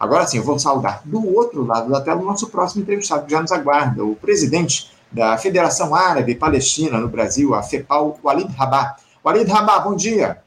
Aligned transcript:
Agora 0.00 0.26
sim, 0.26 0.38
eu 0.38 0.42
vou 0.42 0.58
saudar 0.58 1.02
do 1.04 1.28
outro 1.36 1.62
lado 1.62 1.90
da 1.90 2.00
tela 2.00 2.22
o 2.22 2.24
nosso 2.24 2.48
próximo 2.48 2.80
entrevistado 2.80 3.26
que 3.26 3.32
já 3.32 3.42
nos 3.42 3.52
aguarda, 3.52 4.02
o 4.02 4.16
presidente 4.16 4.90
da 5.12 5.36
Federação 5.36 5.94
Árabe 5.94 6.34
Palestina 6.34 6.98
no 6.98 7.06
Brasil, 7.06 7.54
a 7.54 7.62
FEPAL, 7.62 8.18
Walid 8.24 8.50
Rabah. 8.56 8.96
Walid 9.22 9.50
Rabah, 9.50 9.80
bom 9.80 9.94
dia. 9.94 10.38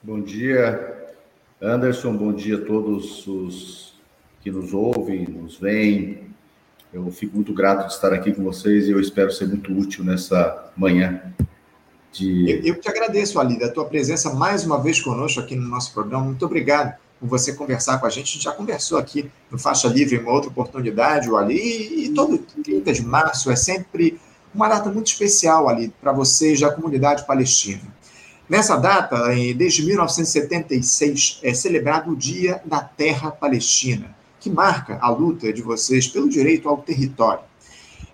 Bom 0.00 0.20
dia, 0.20 1.04
Anderson, 1.60 2.16
bom 2.16 2.32
dia 2.32 2.58
a 2.58 2.64
todos 2.64 3.26
os 3.26 3.98
que 4.40 4.52
nos 4.52 4.72
ouvem, 4.72 5.26
nos 5.26 5.58
veem. 5.58 6.20
Eu 6.92 7.10
fico 7.10 7.34
muito 7.34 7.52
grato 7.52 7.88
de 7.88 7.92
estar 7.92 8.12
aqui 8.12 8.32
com 8.32 8.44
vocês 8.44 8.86
e 8.86 8.92
eu 8.92 9.00
espero 9.00 9.32
ser 9.32 9.48
muito 9.48 9.72
útil 9.72 10.04
nessa 10.04 10.70
manhã. 10.76 11.20
De... 12.12 12.52
Eu, 12.52 12.74
eu 12.74 12.80
te 12.80 12.88
agradeço, 12.88 13.36
Walid, 13.36 13.64
a 13.64 13.72
tua 13.72 13.86
presença 13.86 14.32
mais 14.32 14.64
uma 14.64 14.80
vez 14.80 15.00
conosco 15.00 15.40
aqui 15.40 15.56
no 15.56 15.68
nosso 15.68 15.92
programa. 15.92 16.26
Muito 16.26 16.46
obrigado 16.46 16.94
por 17.18 17.28
você 17.28 17.52
conversar 17.52 17.98
com 17.98 18.06
a 18.06 18.10
gente. 18.10 18.24
A 18.24 18.32
gente 18.32 18.44
já 18.44 18.52
conversou 18.52 18.98
aqui 18.98 19.30
no 19.50 19.58
Faixa 19.58 19.88
Livre 19.88 20.18
uma 20.18 20.32
outra 20.32 20.50
oportunidade, 20.50 21.30
o 21.30 21.36
Ali, 21.36 22.04
e 22.04 22.08
todo 22.10 22.38
30 22.38 22.92
de 22.92 23.02
março 23.04 23.50
é 23.50 23.56
sempre 23.56 24.20
uma 24.54 24.68
data 24.68 24.90
muito 24.90 25.08
especial 25.08 25.68
ali 25.68 25.92
para 26.00 26.12
vocês 26.12 26.60
da 26.60 26.70
comunidade 26.70 27.26
palestina. 27.26 27.82
Nessa 28.48 28.76
data, 28.76 29.28
desde 29.56 29.84
1976, 29.84 31.40
é 31.42 31.52
celebrado 31.52 32.12
o 32.12 32.16
Dia 32.16 32.62
da 32.64 32.80
Terra 32.80 33.30
Palestina, 33.30 34.14
que 34.38 34.48
marca 34.48 34.98
a 35.00 35.10
luta 35.10 35.52
de 35.52 35.62
vocês 35.62 36.06
pelo 36.06 36.28
direito 36.28 36.68
ao 36.68 36.78
território. 36.78 37.42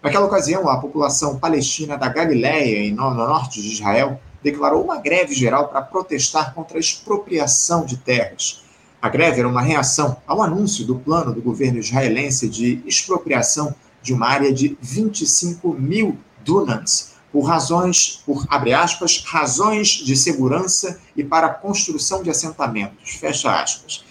Naquela 0.03 0.27
ocasião, 0.27 0.69
a 0.69 0.81
população 0.81 1.39
palestina 1.39 1.99
da 1.99 2.09
Galiléia, 2.09 2.91
no 2.93 3.15
norte 3.15 3.61
de 3.61 3.69
Israel, 3.69 4.19
declarou 4.43 4.83
uma 4.83 4.97
greve 4.97 5.35
geral 5.35 5.69
para 5.69 5.83
protestar 5.83 6.55
contra 6.55 6.79
a 6.79 6.81
expropriação 6.81 7.85
de 7.85 7.99
terras 7.99 8.63
a 9.03 9.09
greve 9.09 9.41
era 9.41 9.49
uma 9.49 9.61
reação 9.61 10.17
ao 10.25 10.41
anúncio 10.41 10.87
do 10.87 10.95
plano 10.95 11.35
do 11.35 11.43
governo 11.43 11.81
israelense 11.81 12.49
de 12.49 12.81
expropriação 12.87 13.75
de 14.01 14.15
uma 14.15 14.29
área 14.29 14.53
de 14.53 14.79
25 14.81 15.75
mil 15.75 16.17
dunams, 16.45 17.11
por 17.33 17.43
razões, 17.43 18.23
por, 18.25 18.47
abre 18.49 18.73
aspas, 18.73 19.25
razões 19.27 19.89
de 19.89 20.15
segurança 20.17 21.01
e 21.17 21.25
para 21.25 21.49
a 21.49 21.55
construção 21.55 22.23
de 22.23 22.31
assentamentos, 22.31 23.17
fecha 23.17 23.61
aspas. 23.61 24.05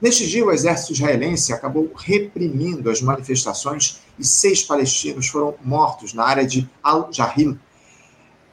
Neste 0.00 0.26
dia, 0.26 0.46
o 0.46 0.52
exército 0.52 0.92
israelense 0.92 1.52
acabou 1.52 1.90
reprimindo 1.94 2.88
as 2.88 3.02
manifestações 3.02 3.98
e 4.18 4.24
seis 4.24 4.62
palestinos 4.62 5.28
foram 5.28 5.56
mortos 5.62 6.14
na 6.14 6.24
área 6.24 6.46
de 6.46 6.66
Al-Jahil. 6.82 7.58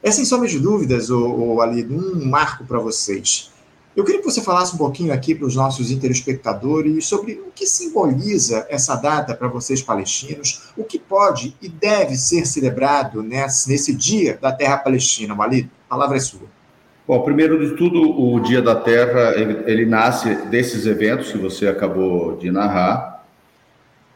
É, 0.02 0.10
sem 0.10 0.24
sombra 0.26 0.48
de 0.48 0.58
dúvidas, 0.58 1.08
o, 1.08 1.26
o, 1.26 1.60
ali, 1.62 1.86
um 1.86 2.22
marco 2.26 2.64
para 2.64 2.80
vocês. 2.80 3.50
Eu 3.96 4.04
queria 4.04 4.20
que 4.20 4.26
você 4.26 4.42
falasse 4.42 4.74
um 4.74 4.78
pouquinho 4.78 5.10
aqui 5.10 5.34
para 5.34 5.46
os 5.46 5.56
nossos 5.56 5.90
interespectadores 5.90 7.06
sobre 7.06 7.32
o 7.32 7.50
que 7.50 7.66
simboliza 7.66 8.66
essa 8.68 8.94
data 8.94 9.34
para 9.34 9.48
vocês 9.48 9.80
palestinos, 9.80 10.68
o 10.76 10.84
que 10.84 10.98
pode 10.98 11.56
e 11.62 11.68
deve 11.68 12.14
ser 12.14 12.44
celebrado 12.44 13.22
nesse, 13.22 13.70
nesse 13.70 13.94
dia 13.94 14.38
da 14.38 14.52
Terra 14.52 14.76
Palestina. 14.76 15.34
Walid, 15.34 15.70
a 15.86 15.88
palavra 15.88 16.18
é 16.18 16.20
sua. 16.20 16.42
Bom, 17.08 17.22
primeiro 17.22 17.58
de 17.66 17.74
tudo, 17.74 18.02
o 18.02 18.38
Dia 18.40 18.60
da 18.60 18.74
Terra, 18.74 19.32
ele, 19.34 19.62
ele 19.64 19.86
nasce 19.86 20.34
desses 20.46 20.84
eventos 20.84 21.32
que 21.32 21.38
você 21.38 21.66
acabou 21.66 22.36
de 22.36 22.50
narrar. 22.50 23.24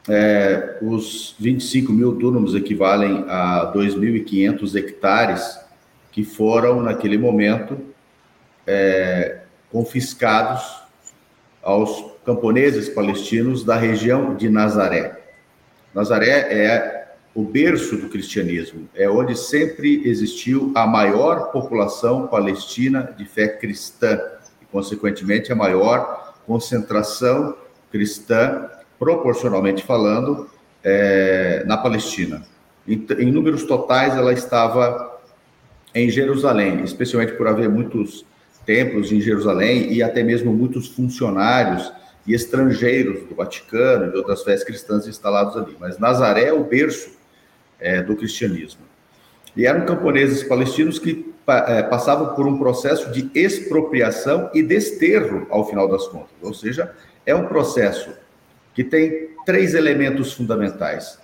É, 0.07 0.77
os 0.83 1.35
25 1.39 1.91
mil 1.91 2.17
túmulos 2.17 2.55
equivalem 2.55 3.25
a 3.29 3.73
2.500 3.75 4.75
hectares 4.75 5.59
que 6.13 6.23
foram, 6.23 6.83
naquele 6.83 7.17
momento, 7.17 7.79
é, 8.67 9.40
confiscados 9.71 10.81
aos 11.63 12.13
camponeses 12.25 12.89
palestinos 12.89 13.65
da 13.65 13.77
região 13.77 14.35
de 14.35 14.49
Nazaré. 14.49 15.21
Nazaré 15.95 16.47
é 16.53 17.01
o 17.35 17.43
berço 17.45 17.97
do 17.97 18.09
cristianismo, 18.09 18.89
é 18.95 19.09
onde 19.09 19.39
sempre 19.39 20.09
existiu 20.09 20.73
a 20.75 20.87
maior 20.87 21.53
população 21.53 22.27
palestina 22.27 23.15
de 23.17 23.25
fé 23.25 23.47
cristã 23.47 24.21
e, 24.61 24.65
consequentemente, 24.67 25.53
a 25.53 25.57
maior 25.57 26.35
concentração 26.47 27.57
cristã, 27.91 28.69
proporcionalmente 28.99 29.85
falando, 29.85 30.49
é, 30.83 31.63
na 31.67 31.77
Palestina. 31.77 32.45
Em, 32.87 33.07
em 33.19 33.31
números 33.31 33.65
totais, 33.65 34.15
ela 34.17 34.33
estava 34.33 35.21
em 35.95 36.09
Jerusalém, 36.11 36.83
especialmente 36.83 37.33
por 37.33 37.47
haver 37.47 37.69
muitos 37.69 38.25
templos 38.65 39.11
em 39.11 39.21
Jerusalém 39.21 39.93
e 39.93 40.03
até 40.03 40.23
mesmo 40.23 40.53
muitos 40.53 40.89
funcionários 40.89 41.93
e 42.27 42.35
estrangeiros 42.35 43.25
do 43.29 43.35
Vaticano 43.35 44.07
e 44.07 44.11
de 44.11 44.17
outras 44.17 44.43
fés 44.43 44.63
cristãs 44.63 45.07
instalados 45.07 45.57
ali. 45.57 45.77
Mas 45.81 45.99
Nazaré 45.99 46.45
é 46.45 46.53
o 46.53 46.65
berço 46.65 47.11
é, 47.81 48.03
do 48.03 48.15
cristianismo. 48.15 48.83
E 49.57 49.67
eram 49.67 49.85
camponeses 49.85 50.43
palestinos 50.43 50.99
que 50.99 51.33
é, 51.47 51.83
passavam 51.83 52.35
por 52.35 52.47
um 52.47 52.59
processo 52.59 53.11
de 53.11 53.31
expropriação 53.35 54.51
e 54.55 54.63
desterro 54.63 55.47
ao 55.51 55.69
final 55.69 55.89
das 55.89 56.07
contas. 56.07 56.31
Ou 56.41 56.55
seja, 56.55 56.93
é 57.27 57.35
um 57.35 57.47
processo 57.47 58.13
que 58.75 58.85
tem 58.85 59.31
três 59.45 59.75
elementos 59.75 60.33
fundamentais: 60.33 61.19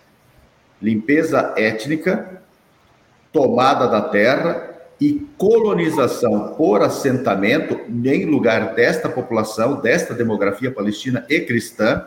limpeza 0.83 1.55
étnica, 1.57 2.43
tomada 3.33 3.87
da 3.87 4.01
terra 4.01 4.76
e 5.01 5.27
colonização 5.37 6.55
por 6.55 6.83
assentamento 6.83 7.79
em 8.05 8.25
lugar 8.25 8.75
desta 8.75 9.09
população, 9.09 9.81
desta 9.81 10.15
demografia 10.15 10.71
palestina 10.71 11.27
e 11.29 11.41
cristã, 11.41 12.07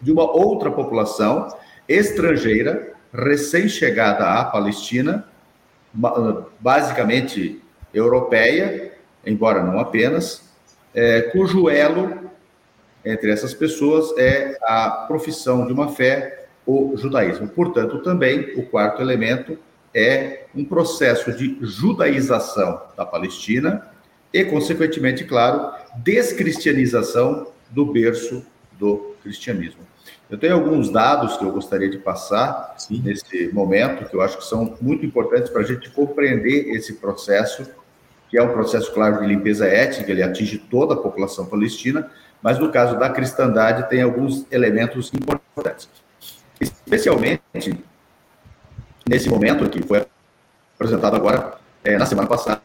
de 0.00 0.10
uma 0.10 0.30
outra 0.30 0.70
população 0.70 1.48
estrangeira, 1.88 2.92
recém-chegada 3.12 4.24
à 4.24 4.44
Palestina, 4.44 5.24
basicamente 6.58 7.62
europeia, 7.92 8.92
embora 9.24 9.62
não 9.62 9.78
apenas, 9.78 10.42
é, 10.92 11.22
cujo 11.22 11.70
elo 11.70 12.24
entre 13.04 13.30
essas 13.30 13.52
pessoas 13.52 14.16
é 14.18 14.56
a 14.62 15.04
profissão 15.06 15.66
de 15.66 15.72
uma 15.72 15.88
fé, 15.90 16.46
o 16.66 16.96
judaísmo. 16.96 17.46
Portanto, 17.48 18.02
também 18.02 18.54
o 18.56 18.64
quarto 18.66 19.02
elemento 19.02 19.58
é 19.94 20.46
um 20.54 20.64
processo 20.64 21.32
de 21.32 21.56
judaização 21.60 22.82
da 22.96 23.06
Palestina 23.06 23.88
e, 24.32 24.44
consequentemente, 24.44 25.24
claro, 25.24 25.72
descristianização 25.98 27.46
do 27.70 27.86
berço 27.86 28.44
do 28.72 29.14
cristianismo. 29.22 29.82
Eu 30.28 30.38
tenho 30.38 30.54
alguns 30.54 30.90
dados 30.90 31.36
que 31.36 31.44
eu 31.44 31.52
gostaria 31.52 31.88
de 31.88 31.98
passar 31.98 32.74
Sim. 32.76 33.00
nesse 33.04 33.48
momento, 33.52 34.08
que 34.08 34.16
eu 34.16 34.20
acho 34.20 34.38
que 34.38 34.44
são 34.44 34.76
muito 34.80 35.06
importantes 35.06 35.50
para 35.50 35.62
a 35.62 35.64
gente 35.64 35.90
compreender 35.90 36.70
esse 36.74 36.94
processo, 36.94 37.64
que 38.28 38.36
é 38.36 38.42
um 38.42 38.52
processo, 38.52 38.92
claro, 38.92 39.20
de 39.20 39.26
limpeza 39.26 39.66
étnica, 39.66 40.10
ele 40.10 40.22
atinge 40.22 40.58
toda 40.58 40.94
a 40.94 40.96
população 40.96 41.46
palestina, 41.46 42.10
mas 42.42 42.58
no 42.58 42.72
caso 42.72 42.98
da 42.98 43.08
cristandade 43.10 43.88
tem 43.88 44.02
alguns 44.02 44.44
elementos 44.50 45.12
importantes. 45.14 45.88
Especialmente 46.60 47.40
nesse 49.08 49.28
momento 49.28 49.68
que 49.68 49.82
foi 49.82 50.06
apresentado 50.74 51.16
agora 51.16 51.60
é, 51.82 51.96
na 51.96 52.06
semana 52.06 52.28
passada 52.28 52.62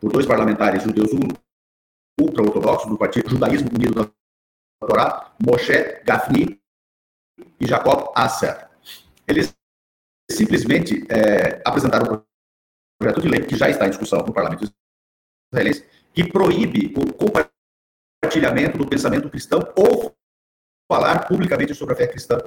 por 0.00 0.12
dois 0.12 0.26
parlamentares 0.26 0.82
judeus 0.82 1.10
ultra-ortodoxos 2.20 2.88
do 2.88 2.98
Partido 2.98 3.30
Judaísmo 3.30 3.70
Unido 3.74 3.94
da 3.94 4.10
Torá, 4.86 5.34
Moshe 5.44 6.02
Gafni 6.04 6.60
e 7.60 7.66
Jacob 7.66 8.12
Asser. 8.14 8.68
Eles 9.26 9.54
simplesmente 10.30 11.04
é, 11.10 11.62
apresentaram 11.64 12.14
um 12.14 12.22
projeto 12.98 13.22
de 13.22 13.28
lei 13.28 13.40
que 13.46 13.56
já 13.56 13.68
está 13.68 13.86
em 13.86 13.90
discussão 13.90 14.20
no 14.20 14.32
parlamento 14.32 14.70
israelense, 15.52 15.88
que 16.12 16.28
proíbe 16.30 16.94
o 16.96 17.12
compartilhamento 17.12 18.78
do 18.78 18.86
pensamento 18.86 19.30
cristão 19.30 19.60
ou 19.76 20.14
falar 20.90 21.26
publicamente 21.26 21.74
sobre 21.74 21.94
a 21.94 21.96
fé 21.96 22.06
cristã 22.06 22.38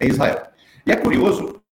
em 0.00 0.08
Israel. 0.08 0.52
E 0.86 0.92
é 0.92 0.96
curioso 0.96 1.63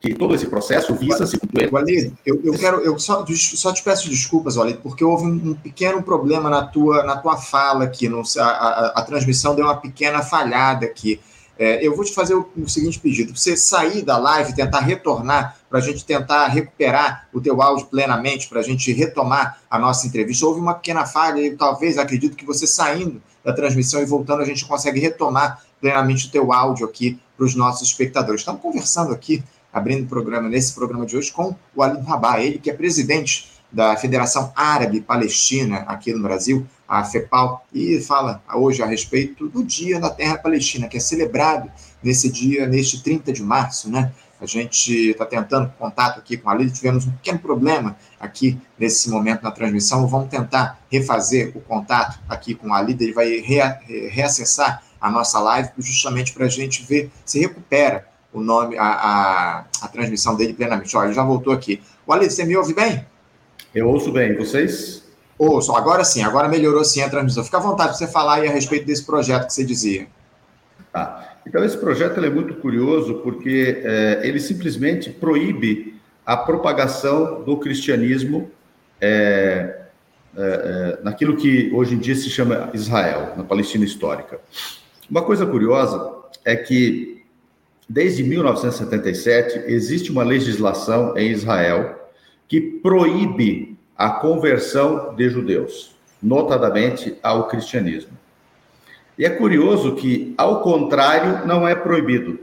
que 0.00 0.14
todo 0.14 0.34
esse 0.34 0.46
processo 0.46 0.94
visa 0.94 1.26
se 1.26 1.38
cumprir. 1.38 1.70
Walid, 1.70 2.14
eu, 2.24 2.40
eu 2.42 2.54
quero, 2.54 2.80
eu 2.80 2.98
só, 2.98 3.24
só 3.28 3.70
te 3.70 3.82
peço 3.82 4.08
desculpas, 4.08 4.56
Walid, 4.56 4.78
porque 4.82 5.04
houve 5.04 5.26
um, 5.26 5.54
pequeno 5.54 6.02
problema 6.02 6.48
na 6.48 6.64
tua, 6.64 7.02
na 7.02 7.18
tua 7.18 7.36
fala 7.36 7.84
aqui, 7.84 8.08
no, 8.08 8.22
a, 8.38 8.42
a, 8.42 8.86
a 8.96 9.02
transmissão 9.02 9.54
deu 9.54 9.66
uma 9.66 9.76
pequena 9.76 10.22
falhada 10.22 10.86
aqui. 10.86 11.20
É, 11.58 11.86
eu 11.86 11.94
vou 11.94 12.02
te 12.02 12.14
fazer 12.14 12.34
o, 12.34 12.48
o, 12.56 12.66
seguinte 12.66 12.98
pedido: 12.98 13.36
você 13.36 13.54
sair 13.54 14.00
da 14.00 14.16
live, 14.16 14.54
tentar 14.54 14.80
retornar, 14.80 15.58
para 15.68 15.78
a 15.78 15.82
gente 15.82 16.02
tentar 16.06 16.46
recuperar 16.46 17.28
o 17.34 17.40
teu 17.40 17.60
áudio 17.60 17.84
plenamente, 17.86 18.48
para 18.48 18.60
a 18.60 18.62
gente 18.62 18.90
retomar 18.92 19.60
a 19.68 19.78
nossa 19.78 20.06
entrevista. 20.06 20.46
Houve 20.46 20.60
uma 20.60 20.72
pequena 20.72 21.04
falha 21.04 21.40
e 21.42 21.54
talvez, 21.54 21.98
acredito 21.98 22.34
que 22.34 22.46
você 22.46 22.66
saindo 22.66 23.20
da 23.44 23.52
transmissão 23.52 24.00
e 24.00 24.06
voltando, 24.06 24.40
a 24.40 24.46
gente 24.46 24.64
consegue 24.64 24.98
retomar 24.98 25.62
plenamente 25.78 26.28
o 26.28 26.30
teu 26.30 26.50
áudio 26.50 26.86
aqui 26.86 27.18
para 27.36 27.44
os 27.44 27.54
nossos 27.54 27.88
espectadores. 27.88 28.40
Estamos 28.40 28.62
conversando 28.62 29.12
aqui 29.12 29.42
abrindo 29.72 30.04
o 30.04 30.08
programa, 30.08 30.48
nesse 30.48 30.74
programa 30.74 31.06
de 31.06 31.16
hoje, 31.16 31.32
com 31.32 31.54
o 31.74 31.82
Alim 31.82 32.02
Rabah, 32.02 32.42
ele 32.42 32.58
que 32.58 32.70
é 32.70 32.74
presidente 32.74 33.50
da 33.70 33.96
Federação 33.96 34.52
Árabe 34.56 35.00
Palestina 35.00 35.78
aqui 35.86 36.12
no 36.12 36.22
Brasil, 36.22 36.66
a 36.88 37.04
FEPAL, 37.04 37.64
e 37.72 38.00
fala 38.00 38.42
hoje 38.52 38.82
a 38.82 38.86
respeito 38.86 39.48
do 39.48 39.62
Dia 39.62 40.00
da 40.00 40.10
Terra 40.10 40.38
Palestina, 40.38 40.88
que 40.88 40.96
é 40.96 41.00
celebrado 41.00 41.70
nesse 42.02 42.28
dia, 42.28 42.66
neste 42.66 43.02
30 43.02 43.32
de 43.32 43.42
março, 43.42 43.88
né? 43.88 44.12
A 44.40 44.46
gente 44.46 45.10
está 45.10 45.26
tentando 45.26 45.70
contato 45.78 46.18
aqui 46.18 46.36
com 46.36 46.48
a 46.48 46.54
Lídia, 46.54 46.72
tivemos 46.72 47.06
um 47.06 47.10
pequeno 47.12 47.38
problema 47.38 47.96
aqui 48.18 48.58
nesse 48.78 49.10
momento 49.10 49.42
na 49.42 49.50
transmissão. 49.50 50.06
Vamos 50.06 50.30
tentar 50.30 50.80
refazer 50.90 51.52
o 51.54 51.60
contato 51.60 52.18
aqui 52.26 52.54
com 52.54 52.72
a 52.72 52.80
Lídia, 52.80 53.04
ele 53.04 53.12
vai 53.12 53.36
reacessar 54.08 54.82
a 54.98 55.10
nossa 55.10 55.38
live 55.40 55.70
justamente 55.78 56.32
para 56.32 56.46
a 56.46 56.48
gente 56.48 56.82
ver 56.82 57.10
se 57.24 57.38
recupera 57.38 58.08
o 58.32 58.40
nome, 58.40 58.76
a, 58.78 58.84
a, 58.84 59.64
a 59.82 59.88
transmissão 59.88 60.36
dele 60.36 60.54
plenamente. 60.54 60.96
Olha, 60.96 61.06
ele 61.06 61.14
já 61.14 61.24
voltou 61.24 61.52
aqui. 61.52 61.82
O 62.06 62.12
Alídio, 62.12 62.34
você 62.34 62.44
me 62.44 62.56
ouve 62.56 62.74
bem? 62.74 63.04
Eu 63.74 63.88
ouço 63.88 64.10
bem, 64.12 64.36
vocês? 64.36 65.04
Ouço, 65.38 65.74
agora 65.74 66.04
sim, 66.04 66.22
agora 66.22 66.48
melhorou 66.48 66.84
sim 66.84 67.02
a 67.02 67.08
transmissão. 67.08 67.42
Fica 67.42 67.56
à 67.56 67.60
vontade 67.60 67.90
para 67.90 67.98
você 67.98 68.06
falar 68.06 68.34
aí 68.34 68.48
a 68.48 68.50
respeito 68.50 68.86
desse 68.86 69.04
projeto 69.04 69.46
que 69.46 69.54
você 69.54 69.64
dizia. 69.64 70.06
Tá. 70.92 71.36
Então, 71.46 71.64
esse 71.64 71.78
projeto 71.78 72.22
é 72.22 72.30
muito 72.30 72.54
curioso 72.54 73.14
porque 73.22 73.80
é, 73.82 74.20
ele 74.22 74.38
simplesmente 74.38 75.10
proíbe 75.10 75.98
a 76.26 76.36
propagação 76.36 77.42
do 77.42 77.56
cristianismo 77.56 78.50
é, 79.00 79.80
é, 80.36 80.42
é, 80.42 80.98
naquilo 81.02 81.36
que 81.36 81.72
hoje 81.74 81.94
em 81.94 81.98
dia 81.98 82.14
se 82.14 82.30
chama 82.30 82.70
Israel, 82.72 83.32
na 83.36 83.42
Palestina 83.42 83.84
histórica. 83.84 84.38
Uma 85.10 85.22
coisa 85.22 85.44
curiosa 85.44 86.12
é 86.44 86.54
que, 86.54 87.09
desde 87.90 88.22
1977, 88.22 89.64
existe 89.66 90.12
uma 90.12 90.22
legislação 90.22 91.18
em 91.18 91.32
Israel 91.32 92.08
que 92.46 92.60
proíbe 92.60 93.76
a 93.98 94.10
conversão 94.10 95.12
de 95.16 95.28
judeus, 95.28 95.96
notadamente 96.22 97.16
ao 97.20 97.48
cristianismo. 97.48 98.12
E 99.18 99.24
é 99.24 99.30
curioso 99.30 99.96
que, 99.96 100.32
ao 100.38 100.62
contrário, 100.62 101.44
não 101.44 101.66
é 101.66 101.74
proibido. 101.74 102.38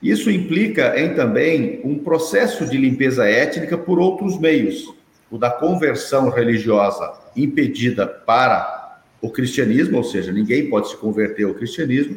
Isso 0.00 0.30
implica 0.30 0.96
em 0.96 1.12
também 1.12 1.80
um 1.82 1.98
processo 1.98 2.64
de 2.64 2.76
limpeza 2.76 3.28
étnica 3.28 3.76
por 3.76 3.98
outros 3.98 4.38
meios, 4.38 4.94
o 5.28 5.36
da 5.36 5.50
conversão 5.50 6.30
religiosa 6.30 7.14
impedida 7.36 8.06
para 8.06 9.00
o 9.20 9.28
cristianismo, 9.28 9.96
ou 9.96 10.04
seja, 10.04 10.30
ninguém 10.30 10.70
pode 10.70 10.90
se 10.90 10.96
converter 10.96 11.46
ao 11.46 11.54
cristianismo, 11.54 12.16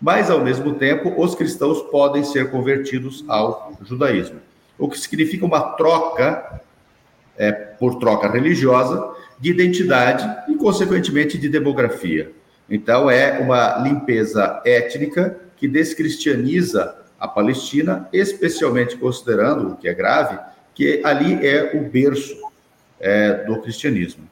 mas 0.00 0.30
ao 0.30 0.40
mesmo 0.40 0.74
tempo 0.74 1.14
os 1.16 1.34
cristãos 1.34 1.82
podem 1.82 2.24
ser 2.24 2.50
convertidos 2.50 3.24
ao 3.28 3.72
judaísmo, 3.82 4.40
o 4.78 4.88
que 4.88 4.98
significa 4.98 5.44
uma 5.44 5.60
troca 5.72 6.60
é, 7.36 7.52
por 7.52 7.96
troca 7.98 8.30
religiosa 8.30 9.14
de 9.38 9.50
identidade 9.50 10.52
e 10.52 10.56
consequentemente 10.56 11.38
de 11.38 11.48
demografia. 11.48 12.32
Então, 12.68 13.08
é 13.10 13.38
uma 13.38 13.78
limpeza 13.78 14.60
étnica 14.64 15.38
que 15.56 15.68
descristianiza 15.68 16.96
a 17.18 17.28
Palestina, 17.28 18.08
especialmente 18.12 18.96
considerando, 18.96 19.72
o 19.72 19.76
que 19.76 19.88
é 19.88 19.94
grave, 19.94 20.38
que 20.74 21.00
ali 21.04 21.46
é 21.46 21.72
o 21.74 21.88
berço 21.88 22.36
é, 23.00 23.44
do 23.44 23.60
cristianismo. 23.62 24.28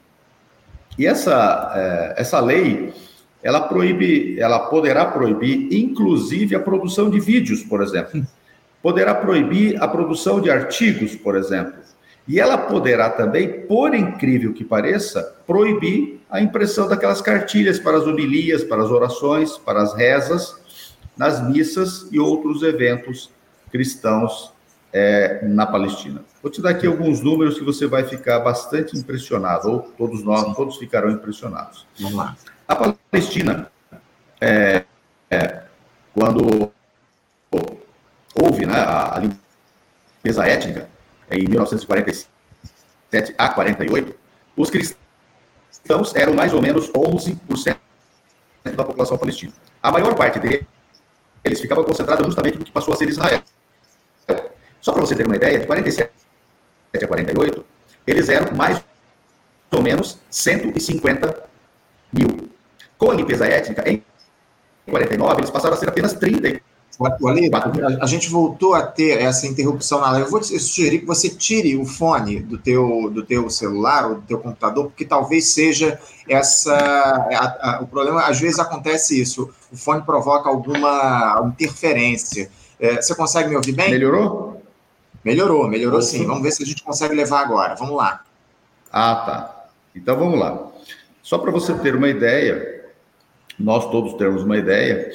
E 0.98 1.06
essa, 1.06 1.72
é, 1.74 2.20
essa 2.20 2.40
lei, 2.40 2.92
ela 3.44 3.60
proíbe, 3.60 4.40
ela 4.40 4.58
poderá 4.58 5.04
proibir, 5.04 5.68
inclusive, 5.70 6.56
a 6.56 6.60
produção 6.60 7.10
de 7.10 7.20
vídeos, 7.20 7.62
por 7.62 7.82
exemplo. 7.82 8.26
Poderá 8.82 9.14
proibir 9.14 9.80
a 9.82 9.86
produção 9.86 10.40
de 10.40 10.50
artigos, 10.50 11.14
por 11.14 11.36
exemplo. 11.36 11.74
E 12.26 12.40
ela 12.40 12.56
poderá 12.56 13.10
também, 13.10 13.66
por 13.66 13.94
incrível 13.94 14.54
que 14.54 14.64
pareça, 14.64 15.36
proibir 15.46 16.20
a 16.30 16.40
impressão 16.40 16.88
daquelas 16.88 17.20
cartilhas 17.20 17.78
para 17.78 17.98
as 17.98 18.04
homilias, 18.04 18.64
para 18.64 18.82
as 18.82 18.90
orações, 18.90 19.58
para 19.58 19.82
as 19.82 19.94
rezas, 19.94 20.56
nas 21.14 21.46
missas 21.46 22.08
e 22.10 22.18
outros 22.18 22.62
eventos 22.62 23.30
cristãos 23.70 24.54
é, 24.90 25.46
na 25.46 25.66
Palestina. 25.66 26.24
Vou 26.42 26.50
te 26.50 26.62
dar 26.62 26.70
aqui 26.70 26.86
alguns 26.86 27.20
números 27.20 27.58
que 27.58 27.64
você 27.64 27.86
vai 27.86 28.04
ficar 28.04 28.40
bastante 28.40 28.96
impressionado, 28.96 29.68
ou 29.70 29.80
todos 29.80 30.24
nós, 30.24 30.56
todos 30.56 30.78
ficarão 30.78 31.10
impressionados. 31.10 31.86
Vamos 32.00 32.16
lá. 32.16 32.36
A 32.66 32.76
Palestina, 32.76 33.70
é, 34.40 34.84
é, 35.30 35.62
quando 36.14 36.72
houve 38.34 38.66
né, 38.66 38.78
a 38.78 39.20
limpeza 39.20 40.46
étnica, 40.46 40.88
em 41.30 41.48
1947 41.48 43.34
a 43.36 43.48
48, 43.50 44.14
os 44.56 44.70
cristãos 44.70 46.14
eram 46.14 46.34
mais 46.34 46.52
ou 46.52 46.62
menos 46.62 46.90
11% 46.90 47.76
da 48.64 48.84
população 48.84 49.18
palestina. 49.18 49.52
A 49.82 49.92
maior 49.92 50.14
parte 50.14 50.38
deles 50.40 51.60
ficava 51.60 51.84
concentrada 51.84 52.24
justamente 52.24 52.58
no 52.58 52.64
que 52.64 52.72
passou 52.72 52.94
a 52.94 52.96
ser 52.96 53.08
Israel. 53.08 53.42
Só 54.80 54.92
para 54.92 55.00
você 55.00 55.14
ter 55.14 55.26
uma 55.26 55.36
ideia, 55.36 55.58
de 55.58 55.66
47 55.66 56.10
a 56.94 57.06
48, 57.06 57.64
eles 58.06 58.28
eram 58.28 58.56
mais 58.56 58.82
ou 59.70 59.82
menos 59.82 60.18
150 60.30 61.42
mil. 62.12 62.53
Com 62.98 63.10
a 63.10 63.14
limpeza 63.14 63.46
étnica, 63.46 63.88
em 63.88 64.02
49, 64.88 65.40
eles 65.40 65.50
passaram 65.50 65.74
a 65.74 65.78
ser 65.78 65.88
apenas 65.88 66.12
34 66.14 66.64
Ali, 67.26 67.50
a 68.00 68.06
gente 68.06 68.30
voltou 68.30 68.74
a 68.74 68.82
ter 68.82 69.20
essa 69.20 69.46
interrupção 69.46 70.00
na 70.00 70.10
live. 70.12 70.26
Eu 70.26 70.30
vou 70.30 70.40
te 70.40 70.58
sugerir 70.60 71.00
que 71.00 71.06
você 71.06 71.28
tire 71.28 71.76
o 71.76 71.84
fone 71.84 72.40
do 72.40 72.56
teu, 72.56 73.10
do 73.10 73.24
teu 73.24 73.50
celular 73.50 74.08
ou 74.08 74.14
do 74.16 74.22
teu 74.22 74.38
computador, 74.38 74.86
porque 74.86 75.04
talvez 75.04 75.48
seja 75.48 75.98
essa 76.28 76.72
a, 76.74 77.78
a, 77.78 77.82
o 77.82 77.86
problema. 77.86 78.22
Às 78.22 78.38
vezes 78.40 78.58
acontece 78.58 79.20
isso. 79.20 79.50
O 79.72 79.76
fone 79.76 80.02
provoca 80.02 80.48
alguma 80.48 81.42
interferência. 81.46 82.48
É, 82.78 82.96
você 83.02 83.14
consegue 83.14 83.48
me 83.48 83.56
ouvir 83.56 83.72
bem? 83.72 83.90
Melhorou? 83.90 84.62
Melhorou, 85.24 85.66
melhorou 85.66 86.02
sim. 86.02 86.24
Vamos 86.26 86.42
ver 86.42 86.52
se 86.52 86.62
a 86.62 86.66
gente 86.66 86.84
consegue 86.84 87.14
levar 87.14 87.40
agora. 87.40 87.74
Vamos 87.74 87.96
lá. 87.96 88.20
Ah, 88.92 89.16
tá. 89.26 89.66
Então 89.96 90.16
vamos 90.16 90.38
lá. 90.38 90.68
Só 91.22 91.38
para 91.38 91.50
você 91.50 91.72
ter 91.74 91.96
uma 91.96 92.08
ideia, 92.08 92.73
nós 93.58 93.90
todos 93.90 94.14
temos 94.14 94.42
uma 94.42 94.56
ideia, 94.56 95.10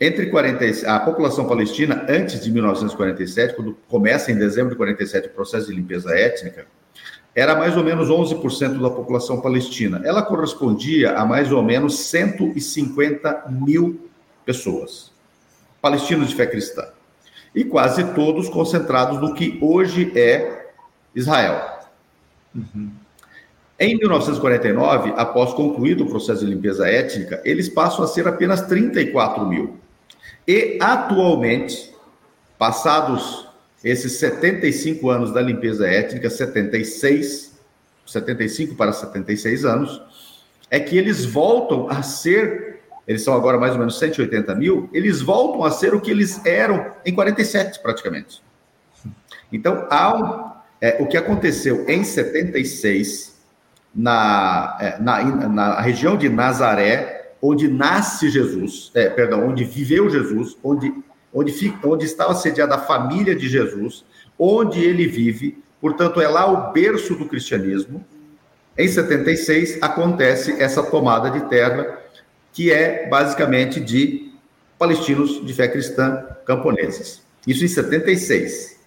entre 0.00 0.26
40, 0.26 0.90
a 0.90 1.00
população 1.00 1.46
palestina, 1.46 2.06
antes 2.08 2.40
de 2.40 2.50
1947, 2.50 3.54
quando 3.54 3.76
começa 3.88 4.32
em 4.32 4.38
dezembro 4.38 4.70
de 4.70 4.76
47 4.76 5.28
o 5.28 5.30
processo 5.30 5.66
de 5.66 5.74
limpeza 5.74 6.16
étnica, 6.16 6.66
era 7.34 7.54
mais 7.54 7.76
ou 7.76 7.84
menos 7.84 8.08
11% 8.08 8.80
da 8.80 8.90
população 8.90 9.40
palestina. 9.40 10.00
Ela 10.04 10.22
correspondia 10.22 11.12
a 11.12 11.24
mais 11.24 11.52
ou 11.52 11.62
menos 11.62 11.98
150 11.98 13.46
mil 13.50 14.10
pessoas, 14.44 15.12
palestinos 15.80 16.28
de 16.28 16.34
fé 16.34 16.46
cristã. 16.46 16.88
E 17.54 17.64
quase 17.64 18.04
todos 18.14 18.48
concentrados 18.48 19.20
no 19.20 19.34
que 19.34 19.58
hoje 19.60 20.12
é 20.16 20.70
Israel. 21.14 21.80
Uhum. 22.54 22.90
Em 23.82 23.96
1949, 23.96 25.14
após 25.16 25.54
concluído 25.54 26.04
o 26.04 26.10
processo 26.10 26.44
de 26.44 26.52
limpeza 26.52 26.86
étnica, 26.86 27.40
eles 27.46 27.66
passam 27.66 28.04
a 28.04 28.06
ser 28.06 28.28
apenas 28.28 28.60
34 28.66 29.46
mil. 29.46 29.78
E 30.46 30.76
atualmente, 30.82 31.90
passados 32.58 33.48
esses 33.82 34.18
75 34.18 35.08
anos 35.08 35.32
da 35.32 35.40
limpeza 35.40 35.88
étnica, 35.88 36.28
76, 36.28 37.58
75 38.04 38.74
para 38.74 38.92
76 38.92 39.64
anos, 39.64 40.02
é 40.70 40.78
que 40.78 40.98
eles 40.98 41.24
voltam 41.24 41.88
a 41.88 42.02
ser, 42.02 42.82
eles 43.08 43.22
são 43.22 43.32
agora 43.32 43.56
mais 43.56 43.72
ou 43.72 43.78
menos 43.78 43.98
180 43.98 44.54
mil, 44.56 44.90
eles 44.92 45.22
voltam 45.22 45.64
a 45.64 45.70
ser 45.70 45.94
o 45.94 46.02
que 46.02 46.10
eles 46.10 46.44
eram 46.44 46.92
em 47.06 47.14
47, 47.14 47.80
praticamente. 47.80 48.42
Então, 49.50 49.86
há 49.88 50.14
um, 50.14 50.50
é, 50.82 50.98
o 51.00 51.06
que 51.06 51.16
aconteceu 51.16 51.88
em 51.88 52.04
76, 52.04 53.39
na, 53.94 54.76
é, 54.80 54.98
na, 55.00 55.22
na 55.48 55.80
região 55.80 56.16
de 56.16 56.28
Nazaré, 56.28 57.34
onde 57.42 57.68
nasce 57.68 58.30
Jesus, 58.30 58.90
é, 58.94 59.08
perdão, 59.08 59.48
onde 59.48 59.64
viveu 59.64 60.08
Jesus, 60.08 60.56
onde, 60.62 60.92
onde, 61.32 61.52
fica, 61.52 61.88
onde 61.88 62.04
estava 62.04 62.34
sediada 62.34 62.74
a 62.74 62.78
família 62.78 63.34
de 63.34 63.48
Jesus, 63.48 64.04
onde 64.38 64.80
ele 64.80 65.06
vive, 65.06 65.62
portanto, 65.80 66.20
é 66.20 66.28
lá 66.28 66.46
o 66.46 66.72
berço 66.72 67.14
do 67.14 67.26
cristianismo. 67.26 68.04
Em 68.76 68.88
76 68.88 69.78
acontece 69.82 70.60
essa 70.62 70.82
tomada 70.82 71.30
de 71.30 71.48
terra, 71.48 71.98
que 72.52 72.72
é 72.72 73.08
basicamente 73.08 73.80
de 73.80 74.32
palestinos 74.78 75.44
de 75.44 75.52
fé 75.52 75.68
cristã 75.68 76.24
camponeses. 76.46 77.22
Isso 77.46 77.64
em 77.64 77.68
76. 77.68 78.80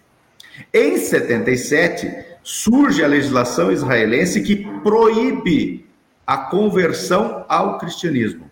Em 0.74 0.98
77, 0.98 2.33
surge 2.44 3.04
a 3.04 3.08
legislação 3.08 3.72
israelense 3.72 4.44
que 4.44 4.58
proíbe 4.82 5.86
a 6.28 6.38
conversão 6.38 7.46
ao 7.48 7.78
cristianismo, 7.78 8.50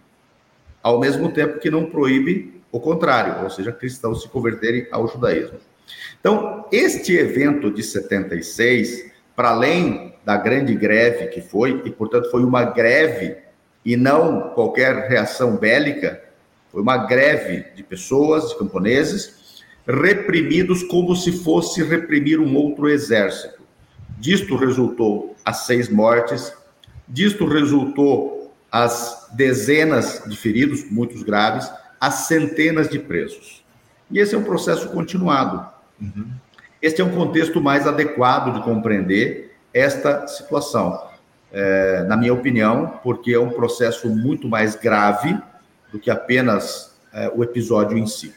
ao 0.82 1.00
mesmo 1.00 1.32
tempo 1.32 1.60
que 1.60 1.70
não 1.70 1.86
proíbe 1.86 2.62
o 2.72 2.80
contrário, 2.80 3.44
ou 3.44 3.50
seja, 3.50 3.72
cristãos 3.72 4.22
se 4.22 4.30
converterem 4.30 4.88
ao 4.92 5.08
judaísmo. 5.08 5.60
Então, 6.20 6.66
este 6.72 7.16
evento 7.16 7.70
de 7.70 7.84
76, 7.84 9.12
para 9.36 9.50
além 9.50 10.14
da 10.24 10.38
grande 10.38 10.74
greve 10.74 11.28
que 11.28 11.42
foi, 11.42 11.82
e 11.86 11.92
portanto 11.92 12.32
foi 12.32 12.44
uma 12.44 12.64
greve 12.64 13.38
e 13.84 13.98
não 13.98 14.52
qualquer 14.52 15.10
reação 15.10 15.58
bélica, 15.58 16.22
foi 16.72 16.82
uma 16.82 16.98
greve 16.98 17.66
de 17.76 17.84
pessoas, 17.84 18.50
de 18.50 18.58
camponeses, 18.58 19.64
reprimidos 19.86 20.84
como 20.84 21.16
se 21.16 21.32
fosse 21.32 21.84
reprimir 21.84 22.40
um 22.40 22.56
outro 22.56 22.88
exército. 22.88 23.61
Disto 24.22 24.56
resultou 24.56 25.36
as 25.44 25.66
seis 25.66 25.90
mortes, 25.90 26.54
disto 27.08 27.44
resultou 27.48 28.54
as 28.72 29.28
dezenas 29.34 30.22
de 30.28 30.38
feridos, 30.38 30.86
muitos 30.92 31.24
graves, 31.24 31.68
as 32.00 32.28
centenas 32.28 32.88
de 32.88 33.00
presos. 33.00 33.66
E 34.12 34.20
esse 34.20 34.36
é 34.36 34.38
um 34.38 34.44
processo 34.44 34.90
continuado. 34.90 35.68
Uhum. 36.00 36.28
Este 36.80 37.02
é 37.02 37.04
um 37.04 37.10
contexto 37.10 37.60
mais 37.60 37.88
adequado 37.88 38.54
de 38.54 38.64
compreender 38.64 39.56
esta 39.74 40.28
situação, 40.28 41.04
é, 41.52 42.04
na 42.04 42.16
minha 42.16 42.34
opinião, 42.36 43.00
porque 43.02 43.34
é 43.34 43.40
um 43.40 43.50
processo 43.50 44.08
muito 44.08 44.48
mais 44.48 44.76
grave 44.76 45.36
do 45.92 45.98
que 45.98 46.12
apenas 46.12 46.96
é, 47.12 47.28
o 47.34 47.44
episódio 47.44 47.98
em 47.98 48.06
si. 48.06 48.32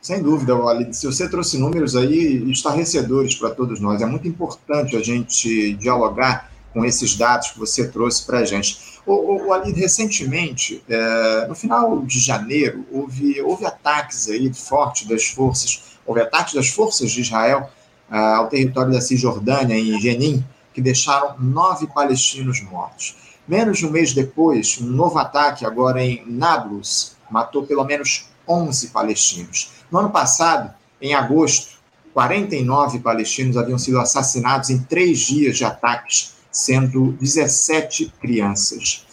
Sem 0.00 0.22
dúvida, 0.22 0.54
Wally. 0.54 0.94
Se 0.94 1.06
você 1.06 1.28
trouxe 1.28 1.58
números 1.58 1.94
aí 1.94 2.50
estarrecedores 2.50 3.34
para 3.34 3.50
todos 3.50 3.80
nós, 3.80 4.00
é 4.00 4.06
muito 4.06 4.26
importante 4.26 4.96
a 4.96 5.02
gente 5.02 5.74
dialogar 5.74 6.50
com 6.72 6.84
esses 6.84 7.16
dados 7.16 7.50
que 7.50 7.58
você 7.58 7.86
trouxe 7.88 8.24
para 8.24 8.38
a 8.38 8.44
gente. 8.44 8.98
O, 9.04 9.48
Wally, 9.48 9.72
recentemente, 9.72 10.82
é, 10.88 11.46
no 11.46 11.54
final 11.54 12.00
de 12.02 12.18
janeiro, 12.18 12.84
houve, 12.90 13.40
houve 13.42 13.66
ataques 13.66 14.28
aí 14.28 14.52
fortes 14.54 15.06
das 15.06 15.26
forças, 15.26 15.98
houve 16.06 16.20
ataques 16.20 16.54
das 16.54 16.68
forças 16.68 17.10
de 17.10 17.20
Israel 17.20 17.68
é, 18.10 18.16
ao 18.16 18.48
território 18.48 18.92
da 18.92 19.00
Cisjordânia, 19.00 19.74
em 19.74 20.00
Jenin, 20.00 20.44
que 20.72 20.80
deixaram 20.80 21.36
nove 21.38 21.86
palestinos 21.88 22.62
mortos. 22.62 23.16
Menos 23.46 23.78
de 23.78 23.86
um 23.86 23.90
mês 23.90 24.14
depois, 24.14 24.78
um 24.80 24.86
novo 24.86 25.18
ataque, 25.18 25.66
agora 25.66 26.02
em 26.02 26.24
Nablus, 26.26 27.16
matou 27.30 27.66
pelo 27.66 27.84
menos 27.84 28.30
11 28.48 28.88
palestinos. 28.88 29.79
No 29.90 29.98
ano 29.98 30.10
passado, 30.10 30.72
em 31.00 31.14
agosto, 31.14 31.80
49 32.12 33.00
palestinos 33.00 33.56
haviam 33.56 33.78
sido 33.78 33.98
assassinados 33.98 34.70
em 34.70 34.78
três 34.78 35.20
dias 35.20 35.56
de 35.56 35.64
ataques, 35.64 36.34
sendo 36.50 37.12
17 37.12 38.12
crianças. 38.20 39.06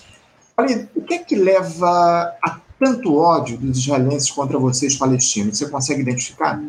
Olha, 0.57 0.89
o 0.96 1.01
que 1.01 1.13
é 1.13 1.17
que 1.19 1.36
leva 1.36 2.36
a 2.43 2.60
tanto 2.79 3.15
ódio 3.15 3.57
dos 3.57 3.77
israelenses 3.77 4.31
contra 4.31 4.57
vocês 4.57 4.96
palestinos? 4.96 5.57
Você 5.57 5.69
consegue 5.69 6.01
identificar? 6.01 6.62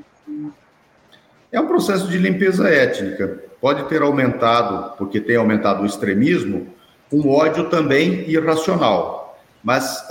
É 1.50 1.58
um 1.60 1.66
processo 1.66 2.06
de 2.08 2.18
limpeza 2.18 2.68
étnica. 2.68 3.44
Pode 3.60 3.88
ter 3.88 4.02
aumentado, 4.02 4.96
porque 4.96 5.20
tem 5.20 5.36
aumentado 5.36 5.82
o 5.82 5.86
extremismo, 5.86 6.68
um 7.10 7.28
ódio 7.30 7.70
também 7.70 8.28
irracional. 8.28 9.17
Mas 9.62 10.06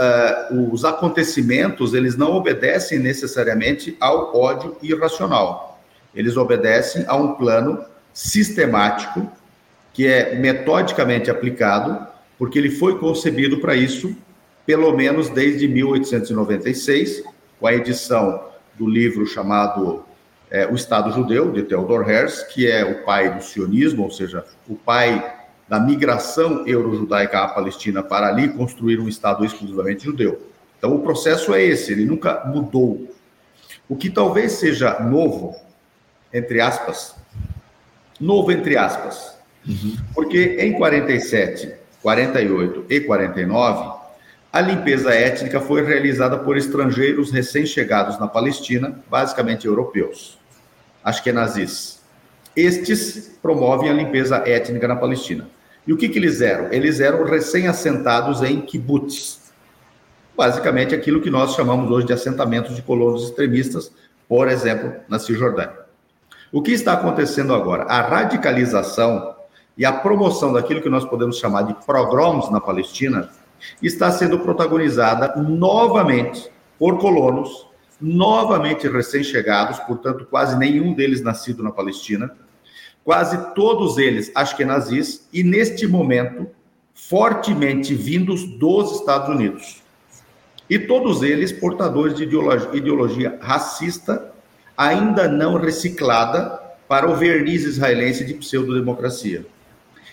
uh, 0.51 0.72
os 0.72 0.84
acontecimentos, 0.84 1.94
eles 1.94 2.18
não 2.18 2.34
obedecem 2.34 3.00
necessariamente 3.00 3.96
ao 4.00 4.36
ódio 4.36 4.77
irracional. 4.82 5.80
Eles 6.13 6.36
obedecem 6.36 7.06
a 7.08 7.16
um 7.16 7.36
plano 7.36 7.84
sistemático, 8.13 9.32
que 9.94 10.06
é 10.06 10.36
metodicamente 10.36 11.30
aplicado, 11.30 12.06
porque 12.38 12.60
ele 12.60 12.70
foi 12.70 13.00
concebido 13.00 13.60
para 13.60 13.75
isso, 13.75 14.16
pelo 14.66 14.96
menos 14.96 15.30
desde 15.30 15.68
1896, 15.68 17.24
com 17.60 17.68
a 17.68 17.74
edição 17.74 18.48
do 18.77 18.88
livro 18.88 19.25
chamado 19.25 20.04
é, 20.50 20.66
o 20.68 20.75
Estado 20.75 21.12
Judeu, 21.12 21.51
de 21.51 21.63
Theodor 21.63 22.10
Herz, 22.10 22.44
que 22.44 22.70
é 22.70 22.86
o 22.86 23.04
pai 23.04 23.34
do 23.34 23.44
sionismo, 23.44 24.04
ou 24.04 24.12
seja, 24.12 24.46
o 24.68 24.75
pai 24.75 25.37
da 25.67 25.79
migração 25.79 26.65
euro-judaica 26.65 27.39
à 27.39 27.47
Palestina 27.47 28.01
para 28.01 28.27
ali 28.27 28.50
construir 28.50 29.00
um 29.00 29.07
Estado 29.07 29.43
exclusivamente 29.43 30.05
judeu. 30.05 30.41
Então, 30.77 30.95
o 30.95 31.00
processo 31.00 31.53
é 31.53 31.63
esse, 31.63 31.91
ele 31.91 32.05
nunca 32.05 32.43
mudou. 32.45 33.13
O 33.89 33.95
que 33.95 34.09
talvez 34.09 34.53
seja 34.53 35.00
novo, 35.00 35.55
entre 36.33 36.62
aspas, 36.62 37.15
novo 38.19 38.51
entre 38.51 38.77
aspas, 38.77 39.38
uhum. 39.67 39.95
porque 40.13 40.57
em 40.59 40.74
47, 40.74 41.74
48 42.01 42.86
e 42.89 43.01
49, 43.01 43.97
a 44.51 44.62
limpeza 44.62 45.13
étnica 45.13 45.59
foi 45.59 45.83
realizada 45.83 46.38
por 46.38 46.57
estrangeiros 46.57 47.31
recém-chegados 47.31 48.19
na 48.19 48.27
Palestina, 48.27 49.00
basicamente 49.09 49.67
europeus, 49.67 50.38
ashkenazis. 51.03 52.01
Estes 52.55 53.38
promovem 53.41 53.89
a 53.89 53.93
limpeza 53.93 54.38
étnica 54.38 54.88
na 54.88 54.95
Palestina. 54.95 55.47
E 55.88 55.94
o 55.94 55.98
que, 55.98 56.10
que 56.10 56.20
eles 56.20 56.41
eram? 56.41 56.72
Eles 56.72 57.00
eram 57.00 57.24
recém-assentados 57.24 58.44
em 58.44 58.60
kibbutz, 58.60 59.53
basicamente 60.36 60.94
aquilo 60.94 61.22
que 61.22 61.29
nós 61.29 61.56
chamamos 61.56 61.89
hoje 61.89 62.06
de 62.06 62.13
assentamentos 62.13 62.75
de 62.75 62.82
colonos 62.82 63.24
extremistas, 63.24 63.91
por 64.27 64.50
exemplo, 64.50 64.94
na 65.08 65.17
Cisjordânia. 65.17 65.88
O 66.51 66.62
que 66.62 66.72
está 66.72 66.94
acontecendo 66.94 67.53
agora? 67.53 67.84
A 67.84 68.01
radicalização 68.01 69.36
e 69.77 69.86
a 69.86 69.94
promoção 69.94 70.51
daquilo 70.51 70.82
que 70.82 70.89
nós 70.89 71.06
podemos 71.06 71.38
chamar 71.38 71.63
de 71.63 71.74
pogroms 71.86 72.51
na 72.51 72.60
Palestina 72.60 73.29
está 73.82 74.12
sendo 74.12 74.39
protagonizada 74.39 75.41
novamente 75.41 76.51
por 76.77 77.00
colonos, 77.00 77.65
novamente 78.00 78.88
recém-chegados, 78.88 79.79
portanto, 79.79 80.27
quase 80.29 80.58
nenhum 80.58 80.94
deles 80.94 81.22
nascido 81.22 81.63
na 81.63 81.72
Palestina, 81.72 82.32
quase 83.08 83.38
todos 83.56 83.98
eles 83.98 84.30
ashkenazis, 84.36 85.30
e 85.32 85.42
neste 85.42 85.88
momento, 85.88 86.46
fortemente 86.94 87.96
vindos 87.96 88.44
dos 88.44 89.00
Estados 89.00 89.30
Unidos. 89.30 89.82
E 90.70 90.78
todos 90.78 91.24
eles 91.24 91.54
portadores 91.54 92.18
de 92.18 92.24
ideologia, 92.24 92.70
ideologia 92.74 93.40
racista, 93.42 94.34
ainda 94.76 95.26
não 95.26 95.56
reciclada 95.56 96.62
para 96.86 97.10
o 97.10 97.16
verniz 97.16 97.64
israelense 97.64 98.26
de 98.26 98.34
pseudodemocracia. 98.34 99.46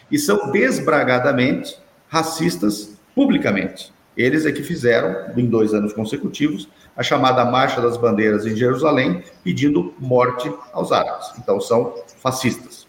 E 0.09 0.17
são 0.17 0.53
desbragadamente 0.53 1.77
racistas 2.07 2.97
publicamente. 3.13 3.93
Eles 4.16 4.47
é 4.47 4.52
que 4.52 4.62
fizeram, 4.62 5.33
em 5.37 5.47
dois 5.47 5.75
anos 5.75 5.92
consecutivos, 5.92 6.68
a 6.97 7.02
chamada 7.02 7.44
Marcha 7.44 7.80
das 7.80 7.97
Bandeiras 7.97 8.47
em 8.47 8.54
Jerusalém, 8.54 9.23
pedindo 9.42 9.92
morte 9.99 10.52
aos 10.73 10.92
árabes. 10.92 11.33
Então, 11.38 11.61
são 11.61 11.94
fascistas. 12.23 12.87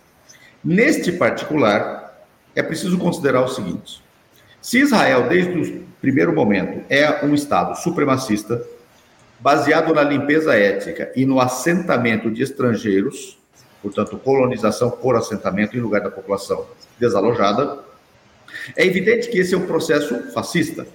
Neste 0.63 1.12
particular, 1.12 2.25
é 2.55 2.62
preciso 2.62 2.98
considerar 2.98 3.41
o 3.41 3.48
seguinte: 3.48 4.03
se 4.62 4.79
Israel, 4.79 5.27
desde 5.27 5.51
o 5.51 5.84
primeiro 6.00 6.34
momento, 6.34 6.84
é 6.89 7.25
um 7.25 7.34
Estado 7.34 7.75
supremacista, 7.75 8.62
baseado 9.39 9.94
na 9.94 10.03
limpeza 10.03 10.55
étnica 10.55 11.12
e 11.15 11.25
no 11.25 11.39
assentamento 11.39 12.32
de 12.32 12.41
estrangeiros, 12.41 13.38
portanto, 13.82 14.17
colonização 14.17 14.89
por 14.89 15.15
assentamento 15.15 15.77
em 15.77 15.82
lugar 15.82 16.01
da 16.01 16.10
população 16.10 16.65
desalojada, 17.00 17.79
é 18.75 18.86
evidente 18.86 19.29
que 19.29 19.38
esse 19.38 19.53
é 19.53 19.58
um 19.58 19.67
processo 19.67 20.32
fascista. 20.32 20.88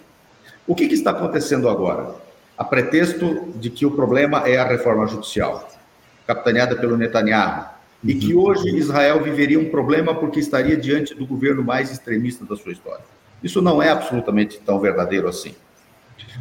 O 0.70 0.74
que, 0.76 0.86
que 0.86 0.94
está 0.94 1.10
acontecendo 1.10 1.68
agora? 1.68 2.14
A 2.56 2.62
pretexto 2.62 3.52
de 3.56 3.68
que 3.70 3.84
o 3.84 3.90
problema 3.90 4.48
é 4.48 4.56
a 4.56 4.64
reforma 4.64 5.04
judicial, 5.04 5.68
capitaneada 6.28 6.76
pelo 6.76 6.96
Netanyahu, 6.96 7.64
e 8.04 8.14
que 8.14 8.32
uhum. 8.32 8.44
hoje 8.44 8.76
Israel 8.76 9.20
viveria 9.20 9.58
um 9.58 9.68
problema 9.68 10.14
porque 10.14 10.38
estaria 10.38 10.76
diante 10.76 11.12
do 11.12 11.26
governo 11.26 11.64
mais 11.64 11.90
extremista 11.90 12.44
da 12.44 12.54
sua 12.54 12.70
história. 12.70 13.02
Isso 13.42 13.60
não 13.60 13.82
é 13.82 13.88
absolutamente 13.88 14.60
tão 14.60 14.78
verdadeiro 14.78 15.26
assim. 15.26 15.56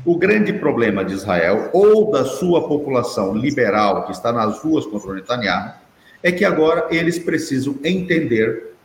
O 0.06 0.16
grande 0.16 0.54
problema 0.54 1.04
de 1.04 1.16
Israel, 1.16 1.72
ou 1.74 2.12
da 2.12 2.24
sua 2.24 2.68
população 2.68 3.36
liberal 3.36 4.06
que 4.06 4.12
está 4.12 4.32
nas 4.32 4.60
ruas 4.60 4.86
contra 4.86 5.10
o 5.10 5.16
Netanyahu, 5.16 5.74
é 6.22 6.32
que 6.32 6.46
agora 6.46 6.86
eles 6.92 7.18
precisam 7.18 7.78
entender 7.84 8.76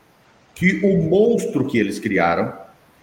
que 0.55 0.81
o 0.83 1.03
monstro 1.03 1.67
que 1.67 1.77
eles 1.77 1.99
criaram, 1.99 2.51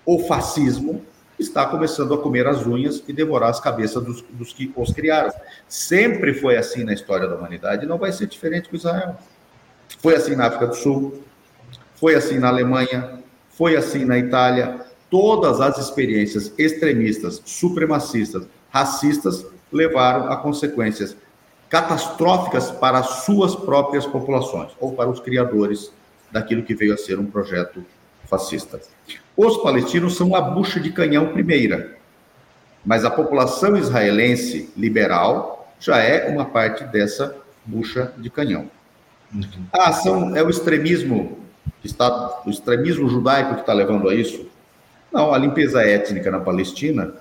o 0.04 0.18
fascismo, 0.26 1.06
está 1.42 1.66
começando 1.66 2.14
a 2.14 2.18
comer 2.18 2.48
as 2.48 2.66
unhas 2.66 3.04
e 3.08 3.14
devorar 3.14 3.50
as 3.50 3.60
cabeças 3.60 4.04
dos, 4.04 4.22
dos 4.32 4.54
que 4.54 4.72
os 4.76 4.92
criaram. 4.92 5.32
Sempre 5.68 6.34
foi 6.34 6.58
assim 6.58 6.84
na 6.84 6.94
história 6.94 7.28
da 7.28 7.36
humanidade 7.36 7.86
não 7.86 7.98
vai 7.98 8.12
ser 8.12 8.28
diferente 8.28 8.70
com 8.70 8.76
Israel. 8.76 9.18
Foi 10.00 10.16
assim 10.16 10.36
na 10.36 10.48
África 10.48 10.68
do 10.68 10.76
Sul, 10.76 11.24
foi 11.96 12.16
assim 12.16 12.40
na 12.40 12.48
Alemanha, 12.48 13.20
foi 13.50 13.76
assim 13.76 14.06
na 14.06 14.18
Itália. 14.18 14.86
Todas 15.10 15.60
as 15.60 15.78
experiências 15.78 16.54
extremistas, 16.58 17.42
supremacistas, 17.46 18.48
racistas 18.70 19.46
levaram 19.72 20.32
a 20.32 20.38
consequências 20.38 21.18
catastróficas 21.70 22.72
para 22.72 23.00
as 23.00 23.24
suas 23.26 23.56
próprias 23.56 24.06
populações 24.06 24.72
ou 24.80 24.94
para 24.94 25.10
os 25.10 25.20
criadores 25.20 25.92
daquilo 26.32 26.64
que 26.64 26.76
veio 26.76 26.94
a 26.94 26.98
ser 26.98 27.20
um 27.20 27.26
projeto 27.26 27.86
fascista. 28.32 28.80
Os 29.36 29.58
palestinos 29.58 30.16
são 30.16 30.34
a 30.34 30.42
bucha 30.42 30.80
de 30.80 30.90
canhão 30.90 31.34
primeira, 31.34 31.98
mas 32.86 33.04
a 33.04 33.12
população 33.12 33.76
israelense 33.78 34.72
liberal 34.76 35.70
já 35.78 35.98
é 35.98 36.30
uma 36.30 36.46
parte 36.46 36.86
dessa 36.86 37.36
bucha 37.66 38.14
de 38.18 38.30
canhão. 38.30 38.72
Uhum. 39.34 39.66
A 39.74 39.90
ação 39.90 40.36
é 40.36 40.42
o 40.42 40.50
extremismo 40.50 41.38
Estado, 41.84 42.32
o 42.46 42.50
extremismo 42.50 43.10
judaico 43.10 43.56
que 43.56 43.62
está 43.62 43.74
levando 43.74 44.08
a 44.08 44.14
isso? 44.14 44.48
Não, 45.12 45.34
a 45.34 45.38
limpeza 45.38 45.82
étnica 45.82 46.30
na 46.30 46.40
Palestina, 46.40 47.14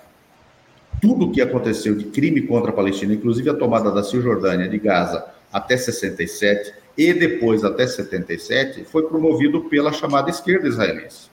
tudo 1.00 1.26
o 1.26 1.32
que 1.32 1.40
aconteceu 1.40 1.94
de 1.96 2.04
crime 2.04 2.42
contra 2.42 2.70
a 2.70 2.74
Palestina, 2.74 3.14
inclusive 3.14 3.48
a 3.48 3.54
tomada 3.54 3.90
da 3.90 4.02
Cisjordânia, 4.02 4.68
de 4.68 4.78
Gaza, 4.78 5.24
até 5.50 5.76
67 5.76 6.74
e 7.00 7.14
depois 7.14 7.64
até 7.64 7.86
77, 7.86 8.84
foi 8.84 9.04
promovido 9.04 9.62
pela 9.70 9.90
chamada 9.90 10.28
esquerda 10.28 10.68
israelense. 10.68 11.30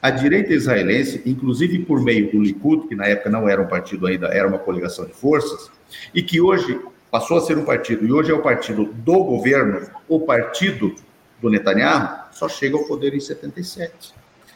A 0.00 0.08
direita 0.08 0.54
israelense, 0.54 1.20
inclusive 1.26 1.80
por 1.80 2.02
meio 2.02 2.32
do 2.32 2.40
Likud, 2.40 2.88
que 2.88 2.94
na 2.94 3.04
época 3.04 3.28
não 3.28 3.46
era 3.46 3.60
um 3.60 3.66
partido 3.66 4.06
ainda, 4.06 4.28
era 4.28 4.48
uma 4.48 4.58
coligação 4.58 5.04
de 5.04 5.12
forças, 5.12 5.70
e 6.14 6.22
que 6.22 6.40
hoje 6.40 6.80
passou 7.10 7.36
a 7.36 7.42
ser 7.42 7.58
um 7.58 7.66
partido, 7.66 8.06
e 8.06 8.10
hoje 8.10 8.30
é 8.30 8.34
o 8.34 8.40
partido 8.40 8.86
do 8.86 9.22
governo, 9.22 9.90
o 10.08 10.20
partido 10.20 10.94
do 11.38 11.50
Netanyahu, 11.50 12.32
só 12.32 12.48
chega 12.48 12.78
ao 12.78 12.84
poder 12.84 13.12
em 13.12 13.20
77. 13.20 14.14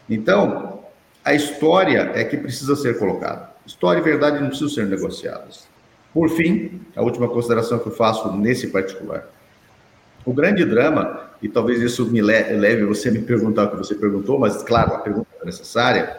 Então, 0.08 0.80
a 1.22 1.34
história 1.34 2.10
é 2.14 2.24
que 2.24 2.38
precisa 2.38 2.74
ser 2.74 2.98
colocada. 2.98 3.50
História 3.66 4.00
e 4.00 4.02
verdade 4.02 4.40
não 4.40 4.48
precisam 4.48 4.70
ser 4.70 4.86
negociadas. 4.86 5.68
Por 6.14 6.30
fim, 6.30 6.80
a 6.96 7.02
última 7.02 7.28
consideração 7.28 7.78
que 7.78 7.88
eu 7.88 7.92
faço 7.92 8.32
nesse 8.32 8.68
particular. 8.68 9.28
O 10.24 10.32
grande 10.32 10.64
drama, 10.64 11.30
e 11.42 11.48
talvez 11.48 11.80
isso 11.80 12.06
me 12.06 12.22
leve 12.22 12.84
você 12.84 13.10
me 13.10 13.20
perguntar 13.20 13.64
o 13.64 13.70
que 13.70 13.76
você 13.76 13.94
perguntou, 13.94 14.38
mas 14.38 14.62
claro, 14.62 14.94
a 14.94 14.98
pergunta 14.98 15.28
é 15.42 15.44
necessária, 15.44 16.16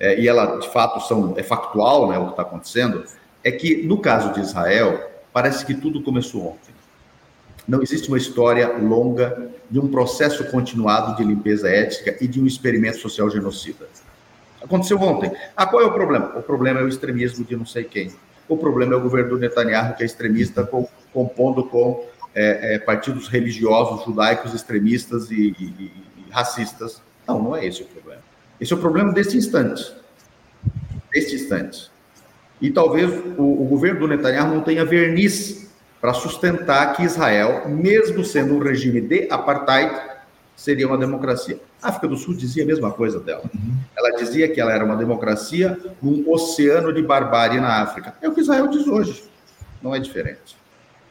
é, 0.00 0.20
e 0.20 0.26
ela 0.26 0.58
de 0.58 0.68
fato 0.68 1.00
são, 1.06 1.34
é 1.36 1.42
factual 1.42 2.08
né, 2.08 2.18
o 2.18 2.24
que 2.24 2.30
está 2.30 2.42
acontecendo, 2.42 3.04
é 3.44 3.52
que 3.52 3.86
no 3.86 3.98
caso 3.98 4.32
de 4.32 4.40
Israel, 4.40 5.10
parece 5.32 5.64
que 5.64 5.74
tudo 5.74 6.02
começou 6.02 6.48
ontem. 6.48 6.72
Não 7.66 7.80
existe 7.80 8.08
uma 8.08 8.18
história 8.18 8.76
longa 8.76 9.50
de 9.70 9.78
um 9.78 9.88
processo 9.88 10.44
continuado 10.50 11.16
de 11.16 11.22
limpeza 11.22 11.68
ética 11.68 12.16
e 12.20 12.26
de 12.26 12.40
um 12.40 12.46
experimento 12.46 12.98
social 12.98 13.30
genocida. 13.30 13.86
Aconteceu 14.60 15.00
ontem. 15.00 15.32
Ah, 15.56 15.66
qual 15.66 15.82
é 15.82 15.86
o 15.86 15.92
problema? 15.92 16.32
O 16.36 16.42
problema 16.42 16.80
é 16.80 16.82
o 16.82 16.88
extremismo 16.88 17.44
de 17.44 17.56
não 17.56 17.66
sei 17.66 17.84
quem. 17.84 18.12
O 18.48 18.56
problema 18.56 18.94
é 18.94 18.96
o 18.96 19.00
governo 19.00 19.30
do 19.30 19.38
Netanyahu, 19.38 19.94
que 19.94 20.02
é 20.02 20.06
extremista, 20.06 20.68
compondo 21.12 21.64
com 21.64 22.04
é, 22.34 22.74
é, 22.74 22.78
partidos 22.78 23.28
religiosos, 23.28 24.04
judaicos, 24.04 24.54
extremistas 24.54 25.30
e, 25.30 25.54
e, 25.58 25.64
e, 25.64 26.30
racistas. 26.30 27.02
Não, 27.26 27.42
não 27.42 27.56
é 27.56 27.66
esse 27.66 27.82
o 27.82 27.86
problema. 27.86 28.22
Esse 28.60 28.72
é 28.72 28.76
o 28.76 28.78
problema 28.78 29.12
desse 29.12 29.36
instante. 29.36 29.94
Deste 31.12 31.34
instante. 31.34 31.90
E 32.60 32.70
talvez 32.70 33.10
o, 33.36 33.62
o 33.62 33.66
governo 33.66 34.00
do 34.00 34.08
Netanyahu 34.08 34.54
não 34.54 34.62
tenha 34.62 34.84
verniz 34.84 35.70
para 36.00 36.14
sustentar 36.14 36.94
que 36.94 37.02
Israel, 37.02 37.68
mesmo 37.68 38.24
sendo 38.24 38.54
um 38.54 38.58
regime 38.58 39.00
de 39.00 39.28
apartheid, 39.30 39.94
seria 40.56 40.86
uma 40.86 40.96
democracia. 40.98 41.60
A 41.82 41.88
África 41.88 42.08
do 42.08 42.16
Sul 42.16 42.34
dizia 42.34 42.62
a 42.62 42.66
mesma 42.66 42.92
coisa 42.92 43.18
dela. 43.18 43.42
Uhum. 43.54 43.76
Ela 43.96 44.16
dizia 44.16 44.48
que 44.48 44.60
ela 44.60 44.72
era 44.72 44.84
uma 44.84 44.96
democracia 44.96 45.78
num 46.00 46.28
oceano 46.30 46.92
de 46.92 47.02
barbárie 47.02 47.60
na 47.60 47.82
África. 47.82 48.14
É 48.22 48.28
o 48.28 48.32
que 48.32 48.40
Israel 48.40 48.68
diz 48.68 48.86
hoje. 48.86 49.24
Não 49.82 49.94
é 49.94 49.98
diferente. 49.98 50.56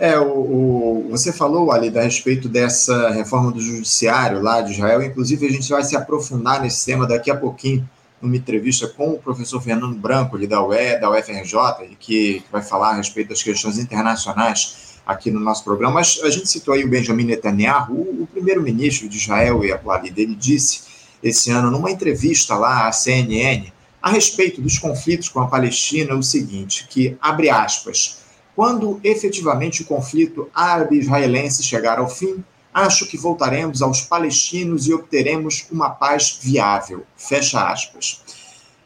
É, 0.01 0.17
o, 0.17 0.25
o, 0.25 1.07
você 1.11 1.31
falou 1.31 1.71
ali 1.71 1.95
a 1.95 2.01
respeito 2.01 2.49
dessa 2.49 3.11
reforma 3.11 3.51
do 3.51 3.61
judiciário 3.61 4.41
lá 4.41 4.59
de 4.59 4.71
Israel, 4.71 5.03
inclusive 5.03 5.45
a 5.45 5.51
gente 5.51 5.69
vai 5.69 5.83
se 5.83 5.95
aprofundar 5.95 6.59
nesse 6.59 6.83
tema 6.83 7.05
daqui 7.05 7.29
a 7.29 7.37
pouquinho, 7.37 7.87
numa 8.19 8.35
entrevista 8.35 8.87
com 8.87 9.11
o 9.11 9.19
professor 9.19 9.61
Fernando 9.61 9.95
Branco, 9.95 10.35
ali 10.35 10.47
da, 10.47 10.59
UE, 10.59 10.99
da 10.99 11.07
UFRJ, 11.11 11.95
que 11.99 12.43
vai 12.51 12.63
falar 12.63 12.89
a 12.89 12.95
respeito 12.95 13.29
das 13.29 13.43
questões 13.43 13.77
internacionais 13.77 14.97
aqui 15.05 15.29
no 15.29 15.39
nosso 15.39 15.63
programa. 15.63 15.93
Mas 15.93 16.19
a 16.23 16.31
gente 16.31 16.49
citou 16.49 16.73
aí 16.73 16.83
o 16.83 16.89
Benjamin 16.89 17.25
Netanyahu, 17.25 17.93
o, 17.93 18.23
o 18.23 18.27
primeiro-ministro 18.33 19.07
de 19.07 19.17
Israel, 19.17 19.63
e 19.63 19.71
a 19.71 19.97
dele 19.97 20.33
disse 20.33 20.81
esse 21.21 21.51
ano, 21.51 21.69
numa 21.69 21.91
entrevista 21.91 22.55
lá 22.55 22.87
à 22.87 22.91
CNN, 22.91 23.71
a 24.01 24.09
respeito 24.09 24.63
dos 24.63 24.79
conflitos 24.79 25.29
com 25.29 25.41
a 25.41 25.47
Palestina, 25.47 26.15
o 26.15 26.23
seguinte, 26.23 26.87
que, 26.89 27.15
abre 27.21 27.51
aspas, 27.51 28.20
quando 28.55 28.99
efetivamente 29.03 29.81
o 29.81 29.85
conflito 29.85 30.49
árabe-israelense 30.53 31.63
chegar 31.63 31.99
ao 31.99 32.09
fim, 32.09 32.43
acho 32.73 33.07
que 33.07 33.17
voltaremos 33.17 33.81
aos 33.81 34.01
palestinos 34.01 34.87
e 34.87 34.93
obteremos 34.93 35.67
uma 35.71 35.89
paz 35.89 36.39
viável. 36.41 37.03
Fecha 37.15 37.69
aspas. 37.69 38.21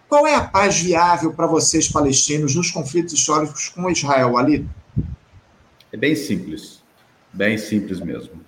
Qual 0.07 0.25
é 0.27 0.35
a 0.35 0.41
paz 0.41 0.79
viável 0.79 1.33
para 1.33 1.47
vocês, 1.47 1.87
palestinos, 1.87 2.55
nos 2.55 2.71
conflitos 2.71 3.13
históricos 3.13 3.69
com 3.69 3.89
Israel, 3.89 4.37
Ali? 4.37 4.67
É 5.91 5.97
bem 5.97 6.15
simples. 6.15 6.83
Bem 7.33 7.57
simples 7.57 7.99
mesmo. 7.99 8.45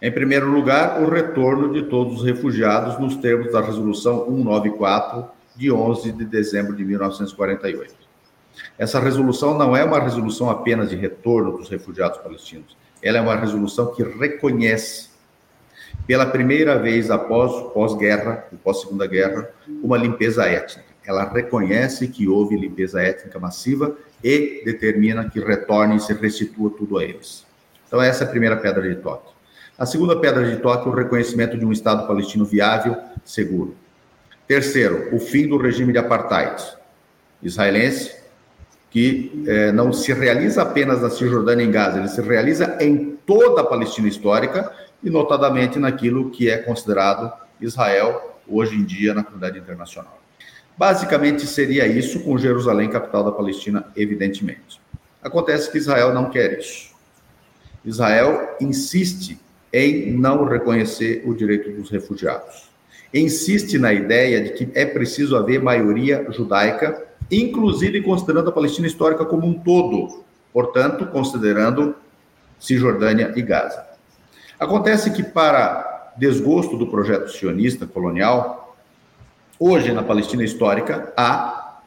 Em 0.00 0.12
primeiro 0.12 0.50
lugar, 0.50 1.02
o 1.02 1.08
retorno 1.08 1.72
de 1.72 1.84
todos 1.84 2.20
os 2.20 2.24
refugiados 2.24 2.98
nos 2.98 3.16
termos 3.16 3.52
da 3.52 3.62
Resolução 3.62 4.26
194, 4.26 5.24
de 5.56 5.72
11 5.72 6.12
de 6.12 6.24
dezembro 6.24 6.76
de 6.76 6.84
1948. 6.84 8.05
Essa 8.78 9.00
resolução 9.00 9.56
não 9.56 9.76
é 9.76 9.84
uma 9.84 10.00
resolução 10.00 10.50
apenas 10.50 10.90
de 10.90 10.96
retorno 10.96 11.56
dos 11.56 11.68
refugiados 11.68 12.18
palestinos, 12.18 12.76
ela 13.02 13.18
é 13.18 13.20
uma 13.20 13.36
resolução 13.36 13.94
que 13.94 14.02
reconhece, 14.02 15.10
pela 16.06 16.26
primeira 16.26 16.78
vez 16.78 17.10
após 17.10 17.72
pós-guerra, 17.72 18.46
pós-segunda 18.62 19.06
guerra, 19.06 19.50
uma 19.82 19.96
limpeza 19.96 20.44
étnica. 20.44 20.84
Ela 21.04 21.24
reconhece 21.24 22.08
que 22.08 22.26
houve 22.28 22.56
limpeza 22.56 23.00
étnica 23.00 23.38
massiva 23.38 23.96
e 24.22 24.62
determina 24.64 25.28
que 25.28 25.38
retorne 25.40 25.96
e 25.96 26.00
se 26.00 26.12
restitua 26.12 26.70
tudo 26.70 26.98
a 26.98 27.04
eles. 27.04 27.46
Então, 27.86 28.02
essa 28.02 28.24
é 28.24 28.26
a 28.26 28.30
primeira 28.30 28.56
pedra 28.56 28.82
de 28.88 28.96
toque. 28.96 29.32
A 29.78 29.86
segunda 29.86 30.18
pedra 30.18 30.44
de 30.50 30.56
toque 30.56 30.88
é 30.88 30.90
o 30.90 30.94
reconhecimento 30.94 31.56
de 31.56 31.64
um 31.64 31.70
Estado 31.70 32.06
palestino 32.06 32.44
viável, 32.44 32.96
seguro. 33.24 33.76
Terceiro, 34.48 35.14
o 35.14 35.20
fim 35.20 35.46
do 35.46 35.56
regime 35.56 35.92
de 35.92 35.98
apartheid 35.98 36.62
israelense, 37.42 38.15
que 38.90 39.44
é, 39.46 39.72
não 39.72 39.92
se 39.92 40.12
realiza 40.12 40.62
apenas 40.62 41.02
na 41.02 41.10
Cisjordânia 41.10 41.64
e 41.64 41.66
em 41.66 41.70
Gaza, 41.70 41.98
ele 41.98 42.08
se 42.08 42.20
realiza 42.20 42.78
em 42.80 43.18
toda 43.26 43.60
a 43.60 43.64
Palestina 43.64 44.08
histórica 44.08 44.72
e, 45.02 45.10
notadamente, 45.10 45.78
naquilo 45.78 46.30
que 46.30 46.48
é 46.48 46.58
considerado 46.58 47.32
Israel 47.60 48.38
hoje 48.48 48.76
em 48.76 48.84
dia 48.84 49.12
na 49.12 49.22
comunidade 49.22 49.58
internacional. 49.58 50.20
Basicamente 50.78 51.46
seria 51.46 51.86
isso 51.86 52.20
com 52.20 52.38
Jerusalém, 52.38 52.90
capital 52.90 53.24
da 53.24 53.32
Palestina, 53.32 53.86
evidentemente. 53.96 54.80
Acontece 55.22 55.70
que 55.70 55.78
Israel 55.78 56.12
não 56.12 56.30
quer 56.30 56.58
isso. 56.58 56.94
Israel 57.84 58.56
insiste 58.60 59.38
em 59.72 60.12
não 60.12 60.44
reconhecer 60.44 61.22
o 61.24 61.34
direito 61.34 61.70
dos 61.70 61.90
refugiados. 61.90 62.70
Insiste 63.12 63.78
na 63.78 63.92
ideia 63.92 64.42
de 64.42 64.50
que 64.50 64.68
é 64.74 64.84
preciso 64.84 65.36
haver 65.36 65.62
maioria 65.62 66.26
judaica 66.30 67.02
inclusive 67.30 68.02
considerando 68.02 68.50
a 68.50 68.52
Palestina 68.52 68.86
histórica 68.86 69.24
como 69.24 69.46
um 69.46 69.54
todo, 69.54 70.24
portanto, 70.52 71.06
considerando 71.06 71.94
Cisjordânia 72.58 73.32
e 73.36 73.42
Gaza. 73.42 73.84
Acontece 74.58 75.10
que, 75.10 75.22
para 75.22 76.12
desgosto 76.16 76.76
do 76.76 76.86
projeto 76.86 77.30
sionista 77.30 77.86
colonial, 77.86 78.76
hoje 79.58 79.92
na 79.92 80.02
Palestina 80.02 80.44
histórica 80.44 81.12
há 81.16 81.80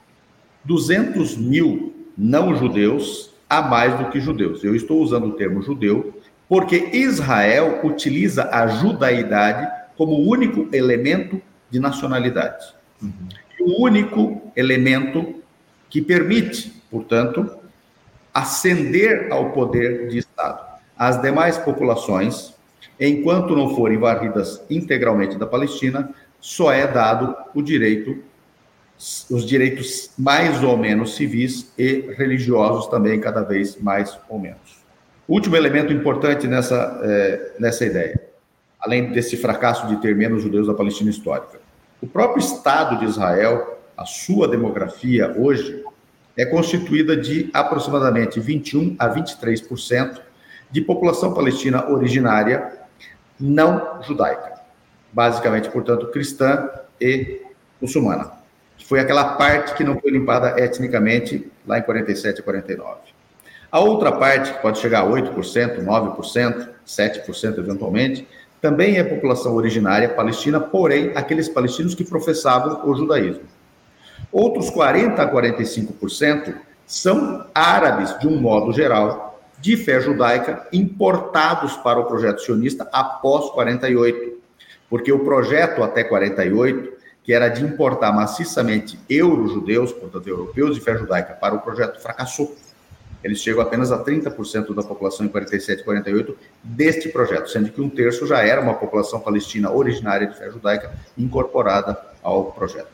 200 0.63 1.35
mil 1.37 1.93
não-judeus 2.17 3.33
a 3.49 3.61
mais 3.61 3.97
do 3.97 4.09
que 4.09 4.19
judeus. 4.19 4.63
Eu 4.63 4.75
estou 4.75 5.01
usando 5.01 5.27
o 5.27 5.31
termo 5.31 5.61
judeu 5.61 6.13
porque 6.47 6.89
Israel 6.93 7.81
utiliza 7.83 8.49
a 8.51 8.67
judaidade 8.67 9.67
como 9.95 10.29
único 10.29 10.67
elemento 10.75 11.41
de 11.69 11.79
nacionalidade. 11.79 12.65
Uhum 13.01 13.29
o 13.59 13.83
único 13.83 14.51
elemento 14.55 15.35
que 15.89 16.01
permite, 16.01 16.71
portanto, 16.89 17.57
ascender 18.33 19.31
ao 19.31 19.51
poder 19.51 20.07
de 20.07 20.19
Estado. 20.19 20.65
As 20.97 21.21
demais 21.21 21.57
populações, 21.57 22.53
enquanto 22.99 23.55
não 23.55 23.75
forem 23.75 23.97
varridas 23.97 24.61
integralmente 24.69 25.37
da 25.37 25.47
Palestina, 25.47 26.13
só 26.39 26.71
é 26.71 26.87
dado 26.87 27.35
o 27.53 27.61
direito, 27.61 28.17
os 29.29 29.45
direitos 29.45 30.11
mais 30.17 30.63
ou 30.63 30.77
menos 30.77 31.15
civis 31.15 31.71
e 31.77 32.13
religiosos 32.17 32.87
também, 32.87 33.19
cada 33.19 33.41
vez 33.41 33.77
mais 33.77 34.17
ou 34.29 34.39
menos. 34.39 34.79
Último 35.27 35.55
elemento 35.55 35.93
importante 35.93 36.47
nessa, 36.47 36.99
é, 37.03 37.51
nessa 37.59 37.85
ideia, 37.85 38.19
além 38.79 39.11
desse 39.11 39.37
fracasso 39.37 39.87
de 39.87 39.97
ter 39.97 40.15
menos 40.15 40.41
judeus 40.41 40.67
da 40.67 40.73
Palestina 40.73 41.09
histórica. 41.09 41.58
O 42.01 42.07
próprio 42.07 42.39
Estado 42.39 42.97
de 42.97 43.05
Israel, 43.05 43.77
a 43.97 44.05
sua 44.05 44.47
demografia 44.47 45.35
hoje, 45.37 45.83
é 46.37 46.45
constituída 46.45 47.17
de 47.17 47.49
aproximadamente 47.53 48.39
21 48.39 48.95
a 48.97 49.09
23% 49.09 50.21
de 50.71 50.81
população 50.81 51.33
palestina 51.33 51.89
originária 51.89 52.79
não 53.37 54.01
judaica, 54.01 54.61
basicamente, 55.11 55.69
portanto, 55.69 56.07
cristã 56.07 56.69
e 57.01 57.41
muçulmana. 57.81 58.31
Foi 58.85 59.01
aquela 59.01 59.35
parte 59.35 59.73
que 59.73 59.83
não 59.83 59.99
foi 59.99 60.11
limpada 60.11 60.57
etnicamente 60.57 61.51
lá 61.67 61.79
em 61.79 61.81
47 61.81 62.39
e 62.39 62.43
49. 62.43 62.99
A 63.71 63.79
outra 63.79 64.11
parte, 64.13 64.53
que 64.53 64.61
pode 64.61 64.79
chegar 64.79 65.01
a 65.01 65.05
8%, 65.05 65.83
9%, 65.83 66.69
7% 66.87 67.57
eventualmente, 67.59 68.27
também 68.61 68.97
é 68.97 69.03
população 69.03 69.55
originária 69.55 70.09
palestina, 70.09 70.59
porém 70.59 71.11
aqueles 71.15 71.47
palestinos 71.47 71.95
que 71.95 72.03
professavam 72.03 72.89
o 72.89 72.95
judaísmo. 72.95 73.43
Outros 74.31 74.69
40 74.69 75.21
a 75.21 75.31
45% 75.31 76.55
são 76.85 77.45
árabes, 77.53 78.17
de 78.19 78.27
um 78.27 78.39
modo 78.39 78.73
geral, 78.73 79.39
de 79.59 79.75
fé 79.77 79.99
judaica, 79.99 80.67
importados 80.71 81.75
para 81.77 81.99
o 81.99 82.05
projeto 82.05 82.41
sionista 82.41 82.87
após 82.91 83.49
48, 83.51 84.39
porque 84.89 85.11
o 85.11 85.19
projeto 85.19 85.83
até 85.83 86.03
48, 86.03 86.93
que 87.23 87.33
era 87.33 87.47
de 87.49 87.63
importar 87.63 88.11
maciçamente 88.11 88.99
euro-judeus, 89.09 89.91
portanto 89.91 90.27
europeus 90.27 90.75
de 90.75 90.81
fé 90.81 90.97
judaica, 90.97 91.33
para 91.33 91.55
o 91.55 91.59
projeto 91.59 92.01
fracassou. 92.01 92.55
Eles 93.23 93.39
chegam 93.39 93.61
apenas 93.61 93.91
a 93.91 94.03
30% 94.03 94.73
da 94.73 94.81
população 94.81 95.25
em 95.25 95.29
47 95.29 95.81
e 95.81 95.83
48 95.83 96.37
deste 96.63 97.09
projeto, 97.09 97.49
sendo 97.49 97.69
que 97.69 97.81
um 97.81 97.89
terço 97.89 98.25
já 98.25 98.39
era 98.39 98.61
uma 98.61 98.75
população 98.75 99.19
palestina 99.19 99.71
originária 99.71 100.27
de 100.27 100.37
fé 100.37 100.49
judaica 100.49 100.91
incorporada 101.17 101.97
ao 102.23 102.51
projeto. 102.51 102.87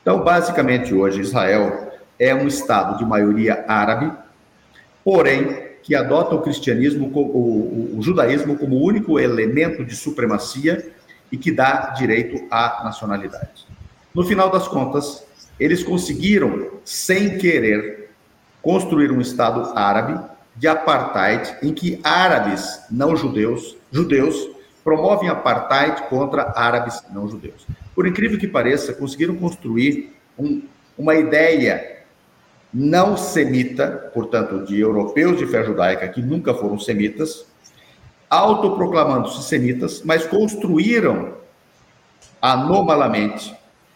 Então, 0.00 0.22
basicamente, 0.22 0.92
hoje, 0.92 1.20
Israel 1.20 1.92
é 2.18 2.34
um 2.34 2.46
Estado 2.46 2.98
de 2.98 3.04
maioria 3.04 3.64
árabe, 3.68 4.12
porém, 5.04 5.70
que 5.82 5.94
adota 5.94 6.34
o 6.34 6.42
cristianismo, 6.42 7.10
o, 7.12 7.20
o, 7.20 7.98
o 7.98 8.02
judaísmo 8.02 8.56
como 8.56 8.76
o 8.76 8.84
único 8.84 9.18
elemento 9.18 9.84
de 9.84 9.94
supremacia 9.96 10.92
e 11.30 11.36
que 11.36 11.50
dá 11.50 11.94
direito 11.96 12.46
à 12.50 12.82
nacionalidade. 12.84 13.66
No 14.14 14.24
final 14.24 14.50
das 14.50 14.68
contas, 14.68 15.24
eles 15.58 15.82
conseguiram, 15.82 16.72
sem 16.84 17.38
querer, 17.38 18.01
construir 18.62 19.10
um 19.10 19.20
Estado 19.20 19.72
árabe 19.76 20.18
de 20.56 20.68
apartheid, 20.68 21.56
em 21.62 21.72
que 21.74 22.00
árabes 22.04 22.82
não 22.90 23.16
judeus, 23.16 23.76
judeus, 23.90 24.48
promovem 24.84 25.28
apartheid 25.28 26.02
contra 26.08 26.52
árabes 26.56 27.02
não 27.12 27.28
judeus. 27.28 27.66
Por 27.94 28.06
incrível 28.06 28.38
que 28.38 28.48
pareça, 28.48 28.92
conseguiram 28.92 29.34
construir 29.36 30.14
um, 30.38 30.62
uma 30.96 31.14
ideia 31.14 32.02
não 32.72 33.16
semita, 33.16 34.10
portanto, 34.14 34.64
de 34.64 34.80
europeus 34.80 35.38
de 35.38 35.46
fé 35.46 35.62
judaica 35.62 36.08
que 36.08 36.22
nunca 36.22 36.54
foram 36.54 36.78
semitas, 36.78 37.46
autoproclamando-se 38.30 39.42
semitas, 39.42 40.02
mas 40.04 40.26
construíram 40.26 41.34
anomalamente 42.40 43.54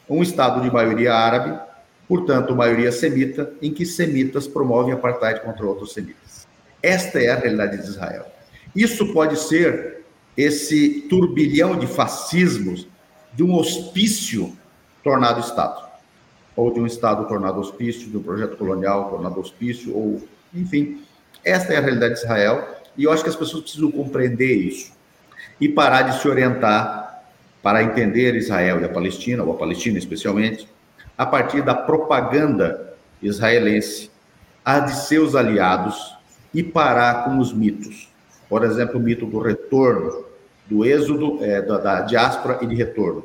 um 0.08 0.22
Estado 0.22 0.60
de 0.60 0.70
maioria 0.70 1.14
árabe 1.14 1.58
portanto, 2.08 2.54
maioria 2.54 2.92
semita, 2.92 3.52
em 3.60 3.72
que 3.72 3.84
semitas 3.84 4.46
promovem 4.46 4.94
apartheid 4.94 5.40
contra 5.40 5.66
outros 5.66 5.92
semitas. 5.92 6.46
Esta 6.82 7.18
é 7.18 7.30
a 7.30 7.36
realidade 7.36 7.78
de 7.78 7.88
Israel. 7.88 8.26
Isso 8.74 9.12
pode 9.12 9.38
ser 9.38 10.04
esse 10.36 11.06
turbilhão 11.08 11.78
de 11.78 11.86
fascismos 11.86 12.86
de 13.34 13.42
um 13.42 13.54
hospício 13.54 14.56
tornado 15.02 15.40
Estado, 15.40 15.86
ou 16.54 16.72
de 16.72 16.80
um 16.80 16.86
Estado 16.86 17.26
tornado 17.26 17.60
hospício, 17.60 18.08
de 18.08 18.16
um 18.16 18.22
projeto 18.22 18.56
colonial 18.56 19.10
tornado 19.10 19.40
hospício, 19.40 19.94
ou, 19.94 20.26
enfim, 20.54 21.02
esta 21.44 21.72
é 21.72 21.76
a 21.76 21.80
realidade 21.80 22.14
de 22.14 22.20
Israel, 22.20 22.76
e 22.96 23.04
eu 23.04 23.12
acho 23.12 23.22
que 23.22 23.28
as 23.28 23.36
pessoas 23.36 23.62
precisam 23.62 23.90
compreender 23.90 24.54
isso 24.54 24.92
e 25.60 25.68
parar 25.68 26.02
de 26.02 26.20
se 26.20 26.28
orientar 26.28 27.24
para 27.62 27.82
entender 27.82 28.34
Israel 28.34 28.80
e 28.80 28.84
a 28.84 28.88
Palestina, 28.88 29.42
ou 29.42 29.52
a 29.52 29.56
Palestina 29.56 29.98
especialmente, 29.98 30.68
a 31.16 31.24
partir 31.24 31.62
da 31.62 31.74
propaganda 31.74 32.94
israelense, 33.22 34.10
a 34.64 34.80
de 34.80 34.94
seus 35.06 35.34
aliados 35.34 36.16
e 36.52 36.62
parar 36.62 37.24
com 37.24 37.38
os 37.38 37.52
mitos. 37.52 38.08
Por 38.48 38.64
exemplo, 38.64 38.98
o 38.98 39.02
mito 39.02 39.26
do 39.26 39.38
retorno, 39.38 40.24
do 40.66 40.84
êxodo, 40.84 41.42
é, 41.42 41.62
da, 41.62 41.78
da 41.78 42.00
diáspora 42.02 42.58
e 42.62 42.66
de 42.66 42.74
retorno. 42.74 43.24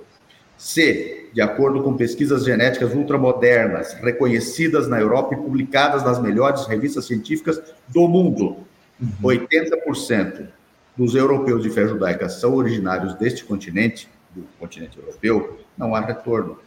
C, 0.57 1.29
de 1.33 1.41
acordo 1.41 1.81
com 1.81 1.97
pesquisas 1.97 2.43
genéticas 2.43 2.93
ultramodernas, 2.93 3.93
reconhecidas 3.93 4.87
na 4.87 4.99
Europa 4.99 5.33
e 5.33 5.37
publicadas 5.37 6.03
nas 6.03 6.21
melhores 6.21 6.67
revistas 6.67 7.05
científicas 7.05 7.61
do 7.87 8.07
mundo, 8.07 8.57
uhum. 8.99 9.09
80% 9.23 10.47
dos 10.95 11.15
europeus 11.15 11.63
de 11.63 11.69
fé 11.69 11.87
judaica 11.87 12.29
são 12.29 12.53
originários 12.53 13.15
deste 13.15 13.43
continente, 13.43 14.07
do 14.35 14.43
continente 14.59 14.99
europeu, 14.99 15.59
não 15.77 15.95
há 15.95 16.01
retorno. 16.01 16.59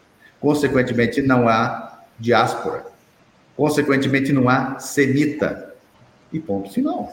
Consequentemente, 0.45 1.23
não 1.23 1.49
há 1.49 2.01
diáspora. 2.21 2.85
Consequentemente, 3.57 4.31
não 4.31 4.47
há 4.47 4.79
semita. 4.79 5.75
E 6.31 6.39
ponto 6.39 6.71
final. 6.71 7.11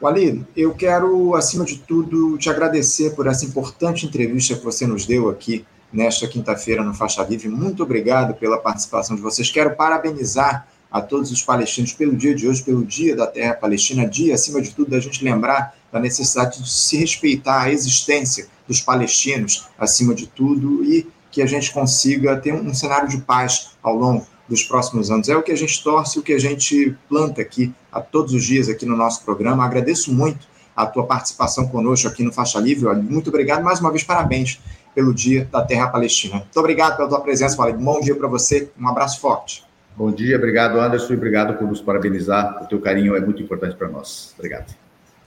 Walid, 0.00 0.46
eu 0.56 0.72
quero, 0.74 1.34
acima 1.34 1.66
de 1.66 1.76
tudo, 1.76 2.38
te 2.38 2.48
agradecer 2.48 3.14
por 3.14 3.26
essa 3.26 3.44
importante 3.44 4.06
entrevista 4.06 4.54
que 4.54 4.64
você 4.64 4.86
nos 4.86 5.04
deu 5.04 5.28
aqui 5.28 5.66
nesta 5.92 6.26
quinta-feira 6.26 6.82
no 6.82 6.94
Faixa 6.94 7.22
Livre. 7.22 7.50
Muito 7.50 7.82
obrigado 7.82 8.32
pela 8.32 8.56
participação 8.56 9.14
de 9.14 9.20
vocês. 9.20 9.50
Quero 9.50 9.76
parabenizar 9.76 10.66
a 10.90 11.02
todos 11.02 11.30
os 11.30 11.42
palestinos 11.42 11.92
pelo 11.92 12.16
dia 12.16 12.34
de 12.34 12.48
hoje, 12.48 12.62
pelo 12.62 12.82
Dia 12.82 13.14
da 13.14 13.26
Terra 13.26 13.52
Palestina, 13.52 14.08
dia, 14.08 14.32
acima 14.32 14.62
de 14.62 14.74
tudo, 14.74 14.90
da 14.90 15.00
gente 15.00 15.22
lembrar 15.22 15.76
da 15.92 16.00
necessidade 16.00 16.62
de 16.62 16.70
se 16.70 16.96
respeitar 16.96 17.64
a 17.64 17.70
existência 17.70 18.48
dos 18.66 18.80
palestinos, 18.80 19.68
acima 19.78 20.14
de 20.14 20.26
tudo, 20.26 20.82
e 20.82 21.06
que 21.36 21.42
a 21.42 21.46
gente 21.46 21.70
consiga 21.70 22.34
ter 22.38 22.54
um 22.54 22.72
cenário 22.72 23.10
de 23.10 23.18
paz 23.18 23.72
ao 23.82 23.94
longo 23.94 24.26
dos 24.48 24.62
próximos 24.62 25.10
anos. 25.10 25.28
É 25.28 25.36
o 25.36 25.42
que 25.42 25.52
a 25.52 25.54
gente 25.54 25.84
torce, 25.84 26.18
o 26.18 26.22
que 26.22 26.32
a 26.32 26.38
gente 26.38 26.96
planta 27.10 27.42
aqui 27.42 27.74
a 27.92 28.00
todos 28.00 28.32
os 28.32 28.42
dias 28.42 28.70
aqui 28.70 28.86
no 28.86 28.96
nosso 28.96 29.22
programa. 29.22 29.62
Agradeço 29.62 30.10
muito 30.14 30.48
a 30.74 30.86
tua 30.86 31.04
participação 31.04 31.68
conosco 31.68 32.08
aqui 32.08 32.22
no 32.22 32.32
Faixa 32.32 32.58
Livre. 32.58 32.88
Muito 33.02 33.28
obrigado. 33.28 33.62
Mais 33.62 33.80
uma 33.80 33.90
vez, 33.90 34.02
parabéns 34.02 34.58
pelo 34.94 35.12
Dia 35.12 35.46
da 35.52 35.60
Terra 35.60 35.88
Palestina. 35.88 36.36
Muito 36.36 36.58
obrigado 36.58 36.96
pela 36.96 37.06
tua 37.06 37.20
presença, 37.20 37.54
Valide. 37.54 37.84
Bom 37.84 38.00
dia 38.00 38.16
para 38.16 38.28
você. 38.28 38.70
Um 38.80 38.88
abraço 38.88 39.20
forte. 39.20 39.62
Bom 39.94 40.10
dia, 40.10 40.36
obrigado, 40.36 40.80
Anderson, 40.80 41.12
obrigado 41.12 41.58
por 41.58 41.68
nos 41.68 41.82
parabenizar. 41.82 42.62
O 42.64 42.66
teu 42.66 42.80
carinho 42.80 43.14
é 43.14 43.20
muito 43.20 43.42
importante 43.42 43.76
para 43.76 43.88
nós. 43.88 44.32
Obrigado. 44.38 44.74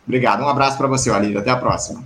Obrigado. 0.08 0.42
Um 0.42 0.50
abraço 0.50 0.76
para 0.76 0.88
você, 0.88 1.12
Walid. 1.12 1.38
Até 1.38 1.52
a 1.52 1.58
próxima. 1.58 2.04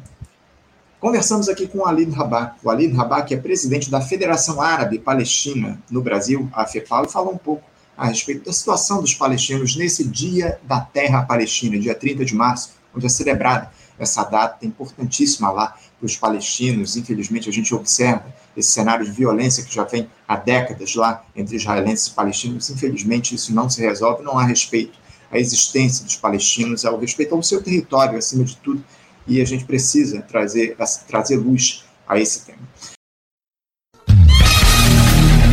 Conversamos 1.03 1.49
aqui 1.49 1.67
com 1.67 1.79
o 1.79 1.85
Alid 1.85 2.11
Rabah. 2.11 2.55
O 2.63 2.69
Alid 2.69 2.95
Rabah, 2.95 3.23
que 3.23 3.33
é 3.33 3.37
presidente 3.37 3.91
da 3.91 3.99
Federação 3.99 4.61
Árabe 4.61 4.97
Palestina 4.97 5.77
no 5.91 6.01
Brasil, 6.01 6.49
a 6.53 6.65
FEPAL, 6.65 7.03
e 7.03 7.11
falou 7.11 7.33
um 7.33 7.37
pouco 7.37 7.61
a 7.97 8.07
respeito 8.07 8.45
da 8.45 8.53
situação 8.53 9.01
dos 9.01 9.13
palestinos 9.13 9.75
nesse 9.75 10.07
Dia 10.07 10.61
da 10.63 10.79
Terra 10.79 11.21
Palestina, 11.23 11.77
dia 11.77 11.93
30 11.93 12.23
de 12.23 12.33
março, 12.33 12.75
onde 12.95 13.05
é 13.05 13.09
celebrada 13.09 13.69
essa 13.99 14.23
data 14.23 14.65
importantíssima 14.65 15.51
lá 15.51 15.75
para 15.99 16.05
os 16.05 16.15
palestinos. 16.15 16.95
Infelizmente, 16.95 17.49
a 17.49 17.51
gente 17.51 17.75
observa 17.75 18.33
esse 18.55 18.71
cenário 18.71 19.03
de 19.03 19.11
violência 19.11 19.61
que 19.61 19.75
já 19.75 19.83
vem 19.83 20.09
há 20.25 20.37
décadas 20.37 20.95
lá 20.95 21.25
entre 21.35 21.57
israelenses 21.57 22.07
e 22.07 22.11
palestinos. 22.11 22.69
Infelizmente, 22.69 23.35
isso 23.35 23.53
não 23.53 23.69
se 23.69 23.81
resolve, 23.81 24.23
não 24.23 24.39
há 24.39 24.45
respeito 24.45 24.97
à 25.29 25.37
existência 25.37 26.05
dos 26.05 26.15
palestinos, 26.15 26.85
ao 26.85 26.97
respeito 26.97 27.35
ao 27.35 27.43
seu 27.43 27.61
território, 27.61 28.17
acima 28.17 28.45
de 28.45 28.55
tudo, 28.55 28.81
e 29.27 29.41
a 29.41 29.45
gente 29.45 29.65
precisa 29.65 30.21
trazer, 30.21 30.75
trazer 31.07 31.37
luz 31.37 31.83
a 32.07 32.19
esse 32.19 32.45
tema. 32.45 32.59